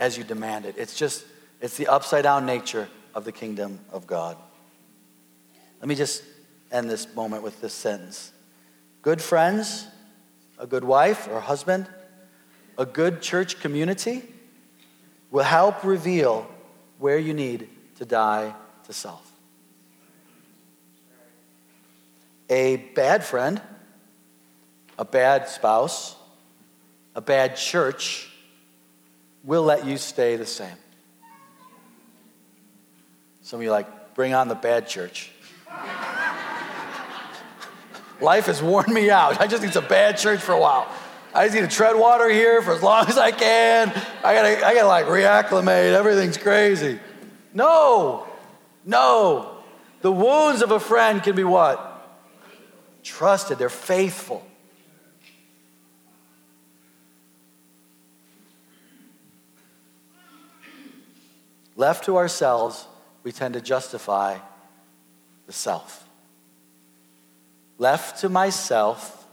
as 0.00 0.18
you 0.18 0.24
demand 0.24 0.66
it. 0.66 0.74
It's 0.76 0.96
just, 0.96 1.24
it's 1.60 1.76
the 1.76 1.86
upside 1.88 2.24
down 2.24 2.46
nature 2.46 2.88
of 3.14 3.24
the 3.24 3.32
kingdom 3.32 3.80
of 3.90 4.06
God. 4.06 4.36
Let 5.80 5.88
me 5.88 5.94
just 5.94 6.22
end 6.70 6.90
this 6.90 7.14
moment 7.14 7.42
with 7.42 7.60
this 7.60 7.72
sentence 7.72 8.32
Good 9.02 9.22
friends, 9.22 9.86
a 10.58 10.66
good 10.66 10.84
wife 10.84 11.28
or 11.28 11.40
husband, 11.40 11.88
a 12.76 12.84
good 12.84 13.22
church 13.22 13.60
community 13.60 14.22
will 15.30 15.44
help 15.44 15.84
reveal 15.84 16.48
where 16.98 17.18
you 17.18 17.34
need 17.34 17.68
to 17.98 18.04
die 18.04 18.54
to 18.84 18.92
self. 18.92 19.30
A 22.48 22.76
bad 22.94 23.24
friend, 23.24 23.60
a 24.98 25.04
bad 25.04 25.48
spouse, 25.48 26.16
a 27.14 27.20
bad 27.20 27.56
church 27.56 28.30
will 29.44 29.62
let 29.62 29.86
you 29.86 29.98
stay 29.98 30.36
the 30.36 30.46
same. 30.46 30.76
Some 33.46 33.60
of 33.60 33.62
you 33.64 33.70
like, 33.70 34.16
bring 34.16 34.34
on 34.34 34.48
the 34.48 34.56
bad 34.56 34.88
church. 34.88 35.30
Life 38.20 38.46
has 38.46 38.60
worn 38.60 38.92
me 38.92 39.08
out. 39.08 39.40
I 39.40 39.46
just 39.46 39.62
need 39.62 39.72
some 39.72 39.86
bad 39.86 40.18
church 40.18 40.40
for 40.40 40.50
a 40.50 40.58
while. 40.58 40.90
I 41.32 41.44
just 41.44 41.54
need 41.54 41.60
to 41.60 41.68
tread 41.68 41.94
water 41.94 42.28
here 42.28 42.60
for 42.60 42.72
as 42.72 42.82
long 42.82 43.06
as 43.06 43.16
I 43.16 43.30
can. 43.30 43.90
I 44.24 44.34
gotta, 44.34 44.66
I 44.66 44.74
gotta 44.74 44.88
like 44.88 45.06
reacclimate. 45.06 45.94
Everything's 45.94 46.36
crazy. 46.36 46.98
No, 47.54 48.26
no. 48.84 49.58
The 50.00 50.10
wounds 50.10 50.60
of 50.60 50.72
a 50.72 50.80
friend 50.80 51.22
can 51.22 51.36
be 51.36 51.44
what? 51.44 52.18
Trusted. 53.04 53.58
They're 53.58 53.68
faithful. 53.68 54.44
Left 61.76 62.06
to 62.06 62.16
ourselves, 62.16 62.88
we 63.26 63.32
tend 63.32 63.54
to 63.54 63.60
justify 63.60 64.38
the 65.48 65.52
self. 65.52 66.06
Left 67.76 68.20
to 68.20 68.28
myself, 68.28 69.26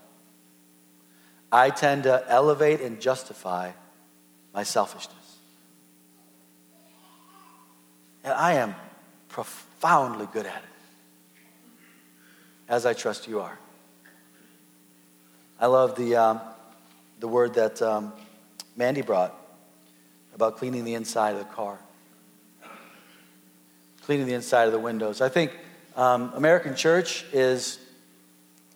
I 1.51 1.69
tend 1.69 2.05
to 2.05 2.25
elevate 2.27 2.81
and 2.81 2.99
justify 2.99 3.69
my 4.51 4.63
selfishness. 4.63 5.37
And 8.23 8.33
I 8.33 8.53
am 8.53 8.73
profoundly 9.29 10.27
good 10.33 10.47
at 10.47 10.57
it, 10.57 10.69
as 12.67 12.87
I 12.87 12.93
trust 12.93 13.27
you 13.27 13.41
are. 13.41 13.59
I 15.59 15.67
love 15.67 15.95
the, 15.95 16.15
um, 16.15 16.41
the 17.19 17.27
word 17.27 17.53
that 17.53 17.79
um, 17.83 18.11
Mandy 18.75 19.03
brought 19.03 19.39
about 20.33 20.57
cleaning 20.57 20.83
the 20.83 20.95
inside 20.95 21.33
of 21.33 21.37
the 21.37 21.53
car, 21.53 21.77
cleaning 24.05 24.27
the 24.27 24.33
inside 24.33 24.65
of 24.65 24.71
the 24.71 24.79
windows. 24.79 25.21
I 25.21 25.29
think 25.29 25.57
um, 25.95 26.31
American 26.35 26.75
church 26.75 27.25
is 27.33 27.79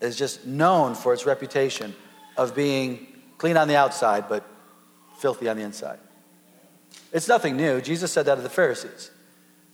is 0.02 0.16
just 0.16 0.46
known 0.46 0.94
for 0.96 1.14
its 1.14 1.26
reputation 1.26 1.96
of 2.38 2.56
being 2.56 3.08
clean 3.38 3.58
on 3.58 3.68
the 3.68 3.76
outside, 3.76 4.30
but 4.30 4.46
filthy 5.18 5.50
on 5.50 5.58
the 5.58 5.64
inside. 5.64 6.00
It's 7.12 7.28
nothing 7.28 7.58
new. 7.58 7.82
Jesus 7.82 8.12
said 8.12 8.26
that 8.28 8.36
to 8.36 8.42
the 8.42 8.50
Pharisees. 8.50 9.12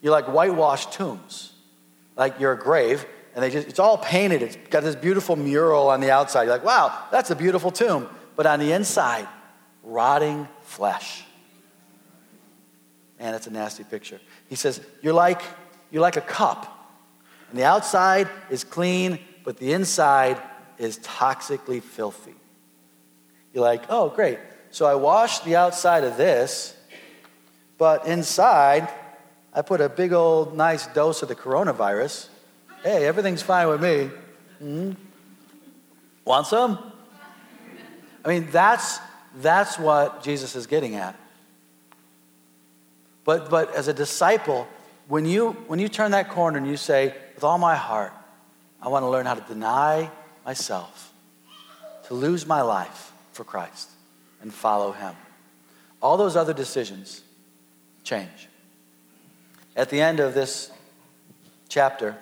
You're 0.01 0.11
like 0.11 0.25
whitewashed 0.25 0.93
tombs, 0.93 1.53
like 2.15 2.39
you're 2.39 2.53
a 2.53 2.57
grave, 2.57 3.05
and 3.35 3.43
they 3.43 3.49
just, 3.49 3.67
it's 3.67 3.79
all 3.79 3.97
painted. 3.97 4.41
It's 4.41 4.57
got 4.69 4.83
this 4.83 4.95
beautiful 4.95 5.35
mural 5.35 5.89
on 5.89 5.99
the 5.99 6.11
outside. 6.11 6.43
You're 6.43 6.53
like, 6.53 6.63
wow, 6.63 7.05
that's 7.11 7.31
a 7.31 7.35
beautiful 7.35 7.71
tomb. 7.71 8.09
But 8.35 8.45
on 8.45 8.59
the 8.59 8.71
inside, 8.71 9.27
rotting 9.83 10.47
flesh. 10.61 11.23
Man, 13.19 13.31
that's 13.31 13.47
a 13.47 13.51
nasty 13.51 13.83
picture. 13.83 14.19
He 14.53 14.57
says, 14.57 14.79
you're 15.01 15.15
like, 15.15 15.41
you're 15.89 16.03
like 16.03 16.15
a 16.15 16.21
cup. 16.21 16.95
And 17.49 17.57
the 17.57 17.63
outside 17.63 18.29
is 18.51 18.63
clean, 18.63 19.17
but 19.43 19.57
the 19.57 19.73
inside 19.73 20.39
is 20.77 20.99
toxically 20.99 21.81
filthy. 21.81 22.35
You're 23.51 23.63
like, 23.63 23.85
oh, 23.89 24.09
great. 24.09 24.37
So 24.69 24.85
I 24.85 24.93
washed 24.93 25.43
the 25.43 25.55
outside 25.55 26.03
of 26.03 26.17
this, 26.17 26.77
but 27.79 28.05
inside, 28.05 28.87
I 29.51 29.63
put 29.63 29.81
a 29.81 29.89
big 29.89 30.13
old 30.13 30.55
nice 30.55 30.85
dose 30.85 31.23
of 31.23 31.29
the 31.29 31.35
coronavirus. 31.35 32.27
Hey, 32.83 33.07
everything's 33.07 33.41
fine 33.41 33.67
with 33.69 33.81
me. 33.81 34.11
Mm-hmm. 34.61 34.91
Want 36.25 36.45
some? 36.45 36.91
I 38.23 38.27
mean, 38.27 38.49
that's, 38.51 38.99
that's 39.37 39.79
what 39.79 40.21
Jesus 40.21 40.55
is 40.55 40.67
getting 40.67 40.93
at. 40.93 41.19
But, 43.25 43.49
but 43.49 43.73
as 43.75 43.87
a 43.87 43.93
disciple, 43.93 44.67
when 45.07 45.25
you, 45.25 45.51
when 45.67 45.79
you 45.79 45.87
turn 45.87 46.11
that 46.11 46.29
corner 46.29 46.57
and 46.57 46.67
you 46.67 46.77
say, 46.77 47.13
with 47.35 47.43
all 47.43 47.57
my 47.57 47.75
heart, 47.75 48.13
I 48.81 48.89
want 48.89 49.03
to 49.03 49.09
learn 49.09 49.25
how 49.25 49.35
to 49.35 49.53
deny 49.53 50.09
myself, 50.45 51.13
to 52.07 52.13
lose 52.13 52.45
my 52.45 52.61
life 52.61 53.11
for 53.31 53.43
Christ 53.43 53.89
and 54.41 54.53
follow 54.53 54.91
Him. 54.91 55.15
All 56.01 56.17
those 56.17 56.35
other 56.35 56.53
decisions 56.53 57.21
change. 58.03 58.49
At 59.75 59.89
the 59.89 60.01
end 60.01 60.19
of 60.19 60.33
this 60.33 60.69
chapter, 61.69 62.17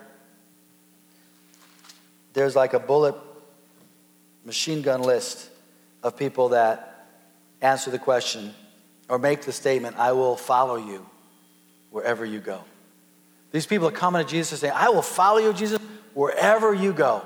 there's 2.34 2.56
like 2.56 2.74
a 2.74 2.80
bullet 2.80 3.16
machine 4.46 4.82
gun 4.82 5.02
list 5.02 5.50
of 6.04 6.16
people 6.16 6.50
that 6.50 7.08
answer 7.62 7.92
the 7.92 8.00
question 8.00 8.54
or 9.12 9.20
make 9.20 9.42
the 9.42 9.52
statement, 9.52 9.98
I 9.98 10.14
will 10.14 10.38
follow 10.38 10.78
you 10.78 11.06
wherever 11.90 12.24
you 12.24 12.40
go. 12.40 12.64
These 13.52 13.66
people 13.66 13.90
are 13.90 13.92
coming 13.92 14.24
to 14.24 14.28
Jesus 14.28 14.54
and 14.54 14.60
saying, 14.62 14.74
I 14.74 14.88
will 14.88 15.02
follow 15.02 15.40
you, 15.40 15.52
Jesus, 15.52 15.80
wherever 16.14 16.74
you 16.74 16.94
go. 16.94 17.22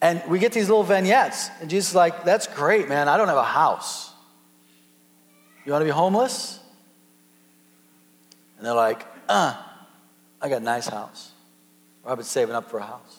And 0.00 0.22
we 0.28 0.38
get 0.38 0.52
these 0.52 0.68
little 0.68 0.84
vignettes, 0.84 1.50
and 1.60 1.68
Jesus 1.68 1.88
is 1.88 1.94
like, 1.96 2.24
That's 2.24 2.46
great, 2.46 2.88
man. 2.88 3.08
I 3.08 3.16
don't 3.16 3.26
have 3.26 3.36
a 3.36 3.42
house. 3.42 4.12
You 5.64 5.72
want 5.72 5.82
to 5.82 5.86
be 5.86 5.90
homeless? 5.90 6.60
And 8.56 8.64
they're 8.64 8.72
like, 8.72 9.04
Uh, 9.28 9.60
I 10.40 10.48
got 10.48 10.60
a 10.60 10.64
nice 10.64 10.86
house. 10.86 11.32
Or 12.04 12.12
I've 12.12 12.18
been 12.18 12.24
saving 12.24 12.54
up 12.54 12.70
for 12.70 12.78
a 12.78 12.84
house. 12.84 13.18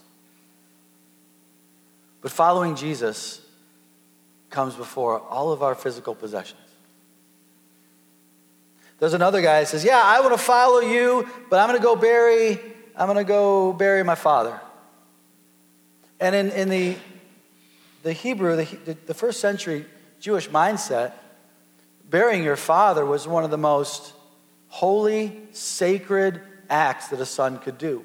But 2.22 2.32
following 2.32 2.78
Jesus 2.78 3.42
comes 4.50 4.74
before 4.76 5.20
all 5.20 5.52
of 5.52 5.62
our 5.64 5.76
physical 5.76 6.16
possessions. 6.16 6.62
There's 9.00 9.14
another 9.14 9.42
guy 9.42 9.62
that 9.62 9.68
says, 9.68 9.84
Yeah, 9.84 10.02
I 10.04 10.22
want 10.22 10.34
to 10.34 10.38
follow 10.38 10.80
you, 10.80 11.28
but 11.50 11.60
I'm 11.60 11.70
going 11.70 11.80
to 11.80 11.84
go 11.84 11.96
bury 11.96 12.60
I'm 12.98 13.06
going 13.06 13.18
to 13.18 13.24
go 13.24 13.74
bury 13.74 14.04
my 14.04 14.16
father. 14.16 14.60
And 16.20 16.36
in, 16.36 16.50
in 16.50 16.70
the, 16.70 16.96
the 18.02 18.12
Hebrew, 18.12 18.56
the, 18.56 18.98
the 19.06 19.14
first 19.14 19.40
century 19.40 19.86
Jewish 20.20 20.50
mindset, 20.50 21.14
burying 22.10 22.44
your 22.44 22.56
father 22.56 23.06
was 23.06 23.28
one 23.28 23.44
of 23.44 23.52
the 23.52 23.58
most 23.58 24.14
holy, 24.70 25.40
sacred 25.52 26.42
acts 26.72 27.10
that 27.10 27.22
a 27.22 27.26
son 27.26 27.60
could 27.60 27.78
do. 27.78 28.04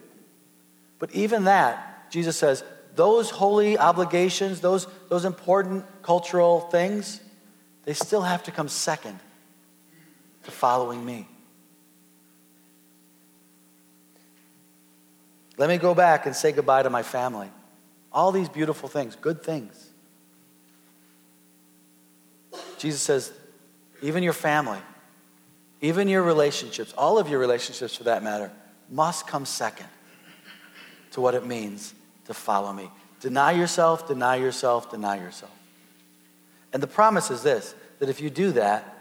But 0.99 1.15
even 1.15 1.45
that, 1.45 2.11
Jesus 2.11 2.37
says, 2.37 2.63
those 2.95 3.31
holy 3.31 3.79
obligations, 3.79 4.61
those, 4.61 4.87
those 5.09 5.25
important 5.25 5.87
cultural 6.03 6.61
things, 6.61 7.19
they 7.85 7.95
still 7.95 8.23
have 8.23 8.43
to 8.43 8.51
come 8.51 8.69
second 8.69 9.19
to 10.45 10.51
following 10.51 11.05
me. 11.05 11.27
Let 15.57 15.69
me 15.69 15.79
go 15.79 15.95
back 15.95 16.27
and 16.27 16.35
say 16.35 16.53
goodbye 16.53 16.83
to 16.83 16.91
my 16.91 17.03
family. 17.03 17.51
All 18.13 18.33
these 18.33 18.49
beautiful 18.49 18.89
things, 18.89 19.17
good 19.17 19.43
things. 19.43 19.91
Jesus 22.79 23.01
says, 23.01 23.33
even 24.03 24.23
your 24.23 24.33
family, 24.33 24.81
even 25.81 26.09
your 26.09 26.23
relationships, 26.23 26.93
all 26.99 27.19
of 27.19 27.29
your 27.29 27.39
relationships 27.39 27.97
for 27.97 28.05
that 28.05 28.23
matter, 28.23 28.51
must 28.91 29.27
come 29.27 29.47
second 29.47 29.87
to 31.13 31.21
what 31.21 31.35
it 31.35 31.47
means 31.47 31.95
to 32.27 32.35
follow 32.35 32.73
me. 32.73 32.91
Deny 33.21 33.53
yourself, 33.53 34.09
deny 34.09 34.37
yourself, 34.37 34.91
deny 34.91 35.17
yourself. 35.17 35.53
And 36.73 36.83
the 36.83 36.89
promise 36.89 37.31
is 37.31 37.43
this 37.43 37.75
that 38.01 38.09
if 38.09 38.21
you 38.21 38.31
do 38.31 38.53
that, 38.53 38.92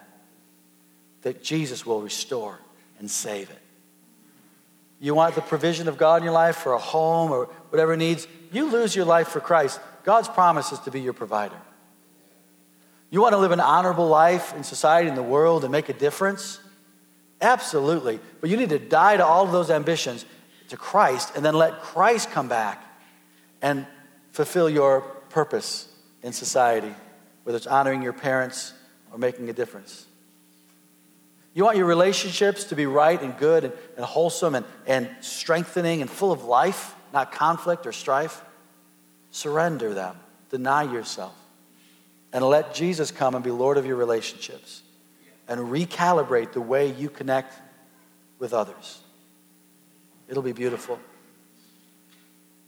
that 1.22 1.44
Jesus 1.44 1.86
will 1.86 2.02
restore 2.02 2.60
and 3.00 3.10
save 3.10 3.50
it. 3.50 3.60
You 5.00 5.16
want 5.16 5.34
the 5.36 5.42
provision 5.42 5.88
of 5.88 5.98
God 5.98 6.18
in 6.18 6.24
your 6.24 6.34
life 6.34 6.58
for 6.58 6.74
a 6.74 6.78
home 6.78 7.32
or 7.32 7.46
whatever 7.70 7.98
needs. 7.98 8.28
You 8.52 8.72
lose 8.72 8.96
your 8.96 9.06
life 9.06 9.30
for 9.30 9.40
Christ. 9.40 9.80
God's 10.04 10.28
promise 10.28 10.72
is 10.72 10.80
to 10.82 10.92
be 10.92 11.02
your 11.02 11.14
provider. 11.14 11.58
You 13.10 13.22
want 13.22 13.34
to 13.34 13.40
live 13.40 13.52
an 13.52 13.60
honorable 13.60 14.08
life 14.08 14.56
in 14.56 14.64
society, 14.64 15.10
in 15.10 15.16
the 15.16 15.24
world, 15.24 15.64
and 15.64 15.72
make 15.72 15.90
a 15.90 15.94
difference? 15.94 16.60
Absolutely. 17.42 18.20
But 18.40 18.50
you 18.50 18.58
need 18.58 18.70
to 18.70 18.80
die 18.80 19.18
to 19.18 19.26
all 19.26 19.44
of 19.44 19.52
those 19.52 19.72
ambitions 19.72 20.26
to 20.70 20.78
Christ 20.78 21.34
and 21.36 21.44
then 21.44 21.56
let 21.56 21.82
Christ 21.82 22.30
come 22.32 22.48
back 22.48 22.84
and 23.62 23.86
fulfill 24.32 24.70
your 24.70 25.02
purpose 25.30 25.88
in 26.24 26.32
society, 26.32 26.94
whether 27.44 27.58
it's 27.58 27.68
honoring 27.68 28.04
your 28.04 28.14
parents 28.14 28.74
or 29.12 29.18
making 29.18 29.50
a 29.50 29.54
difference. 29.54 30.06
You 31.54 31.66
want 31.66 31.78
your 31.78 31.86
relationships 31.86 32.66
to 32.66 32.76
be 32.76 32.86
right 32.86 33.22
and 33.22 33.38
good 33.38 33.66
and, 33.66 33.74
and 33.98 34.06
wholesome 34.06 34.56
and, 34.56 34.66
and 34.88 35.10
strengthening 35.20 36.02
and 36.02 36.10
full 36.10 36.32
of 36.32 36.46
life, 36.46 36.96
not 37.14 37.32
conflict 37.34 37.86
or 37.86 37.92
strife? 37.92 38.42
Surrender 39.32 39.94
them. 39.94 40.16
Deny 40.50 40.84
yourself. 40.84 41.36
And 42.32 42.46
let 42.46 42.74
Jesus 42.74 43.12
come 43.12 43.36
and 43.36 43.44
be 43.44 43.52
Lord 43.52 43.78
of 43.78 43.86
your 43.86 43.98
relationships 43.98 44.82
and 45.48 45.60
recalibrate 45.60 46.54
the 46.54 46.62
way 46.62 46.92
you 46.92 47.10
connect 47.10 47.54
with 48.40 48.54
others. 48.54 49.02
It'll 50.30 50.44
be 50.44 50.54
beautiful. 50.54 50.98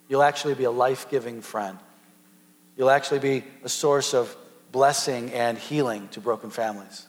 You'll 0.10 0.24
actually 0.24 0.56
be 0.56 0.66
a 0.66 0.72
life 0.72 1.10
giving 1.10 1.42
friend. 1.42 1.78
You'll 2.76 2.90
actually 2.90 3.20
be 3.20 3.44
a 3.64 3.70
source 3.70 4.14
of 4.14 4.36
blessing 4.74 5.32
and 5.32 5.58
healing 5.58 6.10
to 6.10 6.20
broken 6.20 6.50
families. 6.50 7.08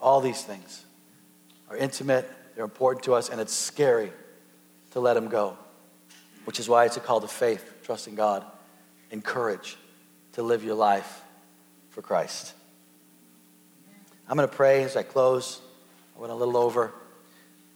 All 0.00 0.20
these 0.20 0.42
things 0.42 0.84
are 1.70 1.76
intimate, 1.76 2.30
they're 2.54 2.64
important 2.64 3.04
to 3.04 3.14
us, 3.14 3.28
and 3.28 3.40
it's 3.40 3.54
scary 3.54 4.12
to 4.92 5.00
let 5.00 5.14
them 5.14 5.28
go, 5.28 5.56
which 6.44 6.60
is 6.60 6.68
why 6.68 6.84
it's 6.84 6.96
a 6.96 7.00
call 7.00 7.20
to 7.20 7.28
faith, 7.28 7.80
trusting 7.84 8.14
God, 8.14 8.44
and 9.10 9.24
courage 9.24 9.76
to 10.32 10.42
live 10.42 10.64
your 10.64 10.74
life 10.74 11.22
for 11.90 12.02
Christ. 12.02 12.54
I'm 14.28 14.36
going 14.36 14.48
to 14.48 14.54
pray 14.54 14.82
as 14.82 14.96
I 14.96 15.02
close. 15.02 15.60
I 16.16 16.20
went 16.20 16.32
a 16.32 16.36
little 16.36 16.56
over. 16.56 16.92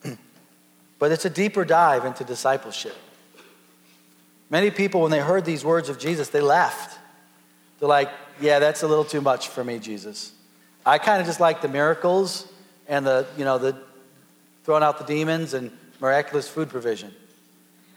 but 0.98 1.12
it's 1.12 1.24
a 1.24 1.30
deeper 1.30 1.64
dive 1.64 2.04
into 2.04 2.24
discipleship. 2.24 2.96
Many 4.50 4.70
people, 4.70 5.02
when 5.02 5.12
they 5.12 5.20
heard 5.20 5.44
these 5.44 5.64
words 5.64 5.88
of 5.88 5.98
Jesus, 5.98 6.28
they 6.28 6.40
left. 6.40 6.98
They're 7.78 7.88
like, 7.88 8.10
yeah, 8.40 8.58
that's 8.58 8.82
a 8.82 8.88
little 8.88 9.04
too 9.04 9.20
much 9.20 9.48
for 9.48 9.62
me, 9.62 9.78
Jesus. 9.78 10.32
I 10.84 10.98
kind 10.98 11.20
of 11.20 11.26
just 11.26 11.40
like 11.40 11.60
the 11.60 11.68
miracles 11.68 12.50
and 12.88 13.06
the, 13.06 13.26
you 13.36 13.44
know, 13.44 13.58
the 13.58 13.76
throwing 14.64 14.82
out 14.82 14.98
the 14.98 15.04
demons 15.04 15.54
and 15.54 15.70
miraculous 16.00 16.48
food 16.48 16.68
provision. 16.68 17.14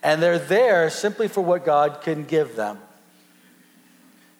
And 0.02 0.22
they're 0.22 0.40
there 0.40 0.90
simply 0.90 1.28
for 1.28 1.42
what 1.42 1.66
God 1.66 2.02
can 2.02 2.26
give 2.26 2.56
them. 2.56 2.78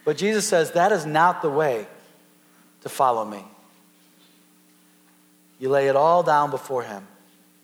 But 0.06 0.18
Jesus 0.18 0.48
says 0.48 0.72
that 0.72 0.92
is 0.92 1.06
not 1.06 1.42
the 1.42 1.50
way 1.50 1.88
to 2.82 2.90
follow 2.90 3.24
me. 3.24 3.44
You 5.60 5.70
lay 5.70 5.88
it 5.88 5.96
all 5.96 6.24
down 6.24 6.52
before 6.52 6.84
Him 6.84 7.08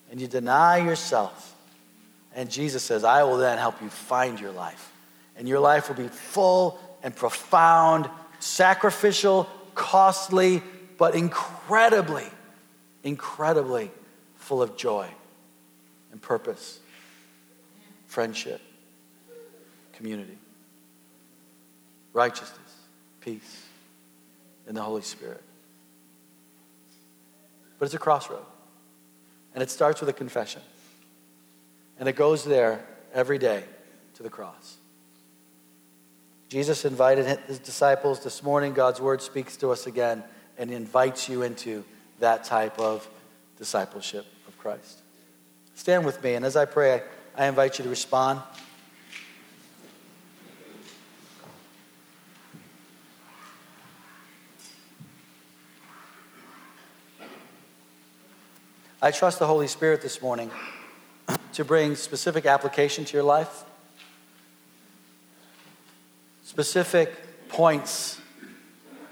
and 0.09 0.21
you 0.21 0.27
deny 0.27 0.77
yourself. 0.77 1.55
And 2.33 2.49
Jesus 2.49 2.83
says, 2.83 3.03
I 3.03 3.23
will 3.23 3.37
then 3.37 3.57
help 3.57 3.81
you 3.81 3.89
find 3.89 4.39
your 4.39 4.51
life. 4.51 4.93
And 5.35 5.47
your 5.47 5.59
life 5.59 5.89
will 5.89 5.95
be 5.95 6.07
full 6.07 6.79
and 7.03 7.15
profound, 7.15 8.09
sacrificial, 8.39 9.49
costly, 9.79 10.61
but 10.97 11.15
incredibly, 11.15 12.25
incredibly 13.03 13.89
full 14.35 14.61
of 14.61 14.75
joy 14.75 15.07
and 16.11 16.21
purpose, 16.21 16.79
friendship, 18.05 18.59
community, 19.93 20.37
righteousness, 22.11 22.59
peace, 23.21 23.63
and 24.67 24.75
the 24.75 24.81
Holy 24.81 25.01
Spirit. 25.01 25.41
But 27.79 27.85
it's 27.85 27.95
a 27.95 27.99
crossroad. 27.99 28.45
And 29.53 29.63
it 29.63 29.69
starts 29.69 30.01
with 30.01 30.09
a 30.09 30.13
confession. 30.13 30.61
And 31.97 32.09
it 32.09 32.17
goes 32.17 32.43
there 32.43 32.85
every 33.13 33.37
day 33.37 33.63
to 34.15 34.23
the 34.23 34.29
cross. 34.29 34.75
Jesus 36.49 36.83
invited 36.83 37.39
his 37.47 37.59
disciples 37.59 38.23
this 38.23 38.41
morning. 38.41 38.73
God's 38.73 38.99
word 38.99 39.21
speaks 39.21 39.55
to 39.57 39.69
us 39.69 39.85
again 39.85 40.23
and 40.57 40.71
invites 40.71 41.29
you 41.29 41.43
into 41.43 41.85
that 42.19 42.43
type 42.43 42.79
of 42.79 43.07
discipleship 43.59 44.25
of 44.47 44.57
Christ. 44.57 44.97
Stand 45.75 46.05
with 46.05 46.23
me, 46.23 46.33
and 46.33 46.43
as 46.43 46.55
I 46.55 46.65
pray, 46.65 47.03
I, 47.37 47.45
invite 47.45 47.77
you 47.77 47.83
to 47.83 47.89
respond. 47.89 48.41
I 59.03 59.11
trust 59.11 59.37
the 59.37 59.45
Holy 59.45 59.67
Spirit 59.67 60.01
this 60.01 60.19
morning 60.19 60.49
to 61.53 61.63
bring 61.63 61.95
specific 61.95 62.47
application 62.47 63.05
to 63.05 63.13
your 63.13 63.23
life 63.23 63.65
specific 66.49 67.13
points 67.47 68.19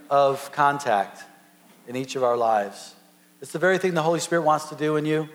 of 0.09 0.51
contact 0.53 1.23
in 1.87 1.95
each 1.95 2.15
of 2.15 2.23
our 2.23 2.35
lives. 2.35 2.95
It's 3.43 3.51
the 3.51 3.59
very 3.59 3.77
thing 3.77 3.93
the 3.93 4.01
Holy 4.01 4.19
Spirit 4.19 4.41
wants 4.41 4.69
to 4.69 4.75
do 4.75 4.95
in 4.95 5.05
you. 5.05 5.29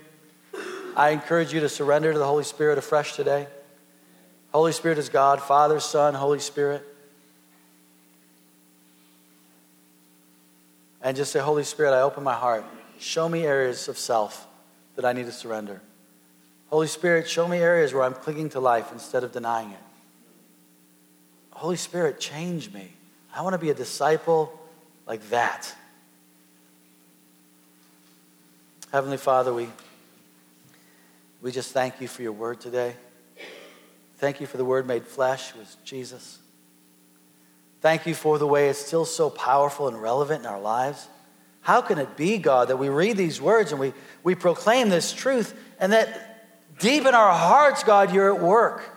I 0.97 1.11
encourage 1.11 1.53
you 1.55 1.61
to 1.61 1.69
surrender 1.69 2.12
to 2.12 2.19
the 2.19 2.27
Holy 2.27 2.43
Spirit 2.43 2.77
afresh 2.77 3.15
today. 3.15 3.47
Holy 4.53 4.73
Spirit 4.73 4.99
is 4.99 5.11
God, 5.11 5.41
Father, 5.41 5.79
Son, 5.79 6.15
Holy 6.15 6.41
Spirit. 6.41 6.83
And 11.03 11.17
just 11.17 11.31
say, 11.31 11.38
Holy 11.38 11.62
Spirit, 11.62 11.93
I 11.93 12.01
open 12.01 12.25
my 12.25 12.35
heart. 12.35 12.65
Show 12.99 13.29
me 13.29 13.47
areas 13.47 13.87
of 13.87 13.97
self 13.97 14.49
that 14.97 15.05
I 15.05 15.12
need 15.12 15.27
to 15.27 15.33
surrender. 15.33 15.81
Holy 16.69 16.88
Spirit, 16.88 17.31
show 17.31 17.47
me 17.47 17.59
areas 17.59 17.95
where 17.95 18.03
I'm 18.03 18.15
clinging 18.15 18.49
to 18.51 18.61
life 18.61 18.91
instead 18.93 19.23
of 19.23 19.31
denying 19.31 19.71
it. 19.71 19.91
Holy 21.62 21.77
Spirit, 21.77 22.18
change 22.18 22.72
me. 22.72 22.90
I 23.33 23.42
want 23.42 23.53
to 23.55 23.59
be 23.59 23.70
a 23.70 23.75
disciple 23.75 24.53
like 25.07 25.31
that. 25.31 25.72
Heavenly 28.90 29.16
Father, 29.16 29.55
we, 29.55 29.68
we 31.40 31.53
just 31.53 31.70
thank 31.70 32.01
you 32.01 32.09
for 32.09 32.22
your 32.22 32.33
word 32.33 32.61
today. 32.61 32.96
Thank 34.16 34.40
you 34.40 34.48
for 34.48 34.57
the 34.57 34.64
word 34.64 34.88
made 34.88 35.07
flesh 35.07 35.55
was 35.55 35.77
Jesus. 35.85 36.40
Thank 37.81 38.09
you 38.09 38.14
for 38.16 38.40
the 38.40 38.46
way 38.48 38.68
it's 38.68 38.85
still 38.85 39.05
so 39.05 39.31
powerful 39.31 39.87
and 39.87 40.03
relevant 40.03 40.40
in 40.40 40.46
our 40.46 40.61
lives. 40.61 41.07
How 41.61 41.81
can 41.81 41.98
it 41.98 42.16
be, 42.16 42.38
God, 42.38 42.70
that 42.70 42.77
we 42.77 42.88
read 42.88 43.16
these 43.16 43.40
words 43.40 43.70
and 43.70 43.81
we, 43.81 43.92
we 44.25 44.35
proclaim 44.35 44.88
this 44.88 45.12
truth 45.12 45.57
and 45.79 45.92
that 45.92 46.44
deep 46.81 47.07
in 47.07 47.14
our 47.14 47.33
hearts, 47.33 47.85
God, 47.85 48.12
you're 48.12 48.35
at 48.35 48.42
work? 48.42 48.91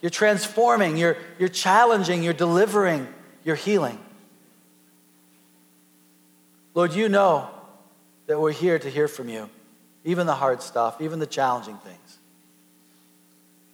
You're 0.00 0.10
transforming, 0.10 0.96
you're, 0.96 1.16
you're 1.38 1.48
challenging, 1.48 2.22
you're 2.22 2.32
delivering, 2.32 3.08
you're 3.44 3.56
healing. 3.56 3.98
Lord, 6.74 6.92
you 6.94 7.08
know 7.08 7.50
that 8.26 8.40
we're 8.40 8.52
here 8.52 8.78
to 8.78 8.88
hear 8.88 9.08
from 9.08 9.28
you, 9.28 9.50
even 10.04 10.26
the 10.26 10.34
hard 10.34 10.62
stuff, 10.62 11.00
even 11.00 11.18
the 11.18 11.26
challenging 11.26 11.76
things. 11.78 12.18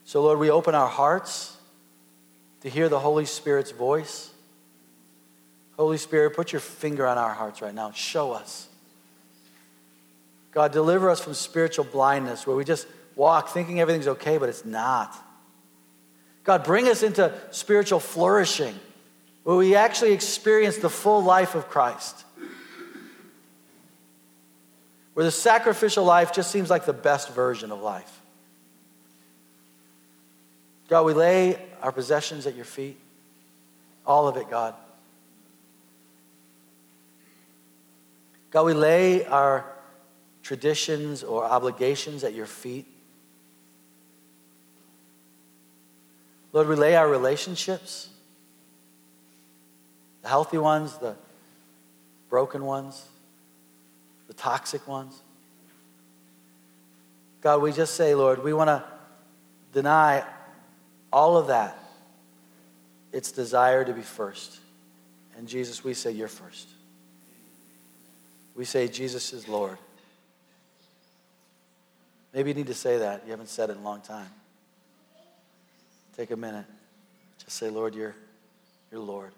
So, 0.07 0.23
Lord, 0.23 0.39
we 0.39 0.51
open 0.51 0.75
our 0.75 0.89
hearts 0.89 1.57
to 2.63 2.71
hear 2.71 2.89
the 2.89 2.99
Holy 2.99 3.27
Spirit's 3.27 3.73
voice. 3.73 4.31
Holy 5.77 5.99
Spirit, 5.99 6.35
put 6.35 6.53
your 6.53 6.61
finger 6.61 7.07
on 7.07 7.19
our 7.19 7.33
hearts 7.35 7.61
right 7.61 7.75
now. 7.75 7.91
Show 7.91 8.33
us. 8.33 8.69
God, 10.53 10.73
deliver 10.73 11.11
us 11.11 11.21
from 11.21 11.35
spiritual 11.35 11.85
blindness 11.85 12.47
where 12.47 12.57
we 12.57 12.65
just 12.65 12.87
walk 13.17 13.49
thinking 13.49 13.81
everything's 13.81 14.07
okay, 14.07 14.39
but 14.39 14.49
it's 14.49 14.65
not. 14.65 15.15
God, 16.45 16.63
bring 16.63 16.89
us 16.89 17.03
into 17.03 17.33
spiritual 17.51 18.01
flourishing 18.01 18.79
where 19.45 19.57
we 19.57 19.75
actually 19.75 20.13
experience 20.13 20.77
the 20.77 20.91
full 20.91 21.23
life 21.23 21.55
of 21.55 21.69
Christ. 21.69 22.25
Where 25.15 25.25
the 25.25 25.31
sacrificial 25.31 26.05
life 26.05 26.33
just 26.33 26.51
seems 26.51 26.71
like 26.71 26.87
the 26.87 26.93
best 26.93 27.31
version 27.33 27.73
of 27.73 27.81
life. 27.81 28.21
God, 30.89 31.05
we 31.07 31.15
lay 31.15 31.59
our 31.81 31.93
possessions 31.93 32.47
at 32.47 32.55
your 32.55 32.65
feet. 32.65 32.99
All 34.07 34.29
of 34.29 34.37
it, 34.37 34.51
God. 34.51 34.75
God, 38.51 38.65
we 38.67 38.75
lay 38.75 39.25
our 39.25 39.65
traditions 40.43 41.23
or 41.23 41.45
obligations 41.45 42.23
at 42.23 42.35
your 42.35 42.47
feet. 42.47 42.87
Lord, 46.55 46.69
we 46.69 46.77
lay 46.77 46.95
our 46.95 47.09
relationships, 47.09 48.09
the 50.23 50.29
healthy 50.29 50.57
ones, 50.57 50.97
the 50.99 51.17
broken 52.31 52.65
ones, 52.65 53.05
the 54.29 54.35
toxic 54.35 54.87
ones. 54.87 55.21
God, 57.41 57.61
we 57.61 57.73
just 57.73 57.95
say, 57.95 58.15
Lord, 58.15 58.45
we 58.45 58.53
want 58.53 58.69
to 58.69 58.85
deny 59.73 60.23
all 61.13 61.37
of 61.37 61.49
that. 61.49 61.77
Its 63.13 63.33
desire 63.33 63.85
to 63.85 63.93
be 63.93 64.03
first. 64.03 64.59
And 65.37 65.49
Jesus, 65.49 65.83
we 65.83 65.93
say, 65.93 66.13
You're 66.13 66.29
first. 66.29 66.69
We 68.55 68.65
say, 68.65 68.87
Jesus 68.87 69.33
is 69.33 69.49
Lord. 69.49 69.79
Maybe 72.33 72.51
you 72.51 72.55
need 72.55 72.69
to 72.69 72.75
say 72.75 72.99
that. 72.99 73.23
You 73.25 73.33
haven't 73.33 73.49
said 73.49 73.71
it 73.71 73.73
in 73.73 73.79
a 73.81 73.85
long 73.85 74.01
time. 74.01 74.31
Take 76.17 76.31
a 76.31 76.37
minute. 76.37 76.67
Just 77.39 77.57
say, 77.57 77.71
Lord, 77.71 77.95
you're, 77.95 78.15
you're 78.91 79.01
Lord. 79.01 79.33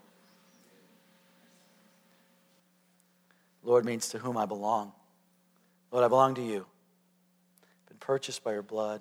Lord 3.65 3.85
means 3.85 4.11
to 4.11 4.19
whom 4.19 4.37
I 4.37 4.47
belong. 4.47 4.93
Lord, 5.91 6.05
I 6.05 6.09
belong 6.09 6.35
to 6.37 6.43
you. 6.43 6.67
I've 7.63 7.89
been 7.89 7.99
purchased 7.99 8.45
by 8.45 8.53
your 8.53 8.63
blood. 8.63 9.01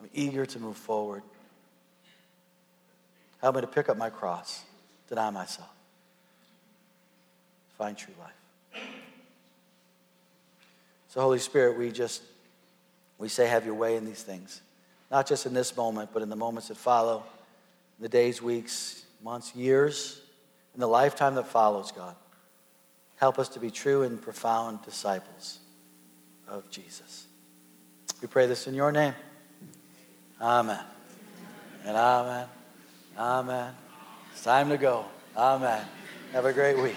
I'm 0.00 0.08
eager 0.12 0.46
to 0.46 0.58
move 0.58 0.76
forward. 0.76 1.22
Help 3.40 3.56
me 3.56 3.60
to 3.60 3.66
pick 3.66 3.88
up 3.88 3.98
my 3.98 4.08
cross, 4.08 4.64
deny 5.08 5.28
myself, 5.28 5.68
find 7.76 7.96
true 7.96 8.14
life. 8.18 8.82
So, 11.08 11.20
Holy 11.20 11.38
Spirit, 11.38 11.78
we 11.78 11.92
just 11.92 12.22
we 13.18 13.28
say, 13.28 13.46
have 13.46 13.64
your 13.66 13.74
way 13.74 13.96
in 13.96 14.04
these 14.06 14.22
things. 14.22 14.60
Not 15.14 15.28
just 15.28 15.46
in 15.46 15.54
this 15.54 15.76
moment, 15.76 16.10
but 16.12 16.22
in 16.22 16.28
the 16.28 16.34
moments 16.34 16.66
that 16.66 16.76
follow, 16.76 17.22
in 17.98 18.02
the 18.02 18.08
days, 18.08 18.42
weeks, 18.42 19.04
months, 19.22 19.54
years, 19.54 20.20
in 20.74 20.80
the 20.80 20.88
lifetime 20.88 21.36
that 21.36 21.46
follows, 21.46 21.92
God. 21.92 22.16
Help 23.14 23.38
us 23.38 23.48
to 23.50 23.60
be 23.60 23.70
true 23.70 24.02
and 24.02 24.20
profound 24.20 24.82
disciples 24.82 25.60
of 26.48 26.68
Jesus. 26.68 27.28
We 28.20 28.26
pray 28.26 28.48
this 28.48 28.66
in 28.66 28.74
your 28.74 28.90
name. 28.90 29.14
Amen. 30.40 30.80
And 31.84 31.96
amen. 31.96 32.48
Amen. 33.16 33.72
It's 34.32 34.42
time 34.42 34.68
to 34.70 34.76
go. 34.76 35.04
Amen. 35.36 35.86
Have 36.32 36.44
a 36.44 36.52
great 36.52 36.76
week. 36.76 36.96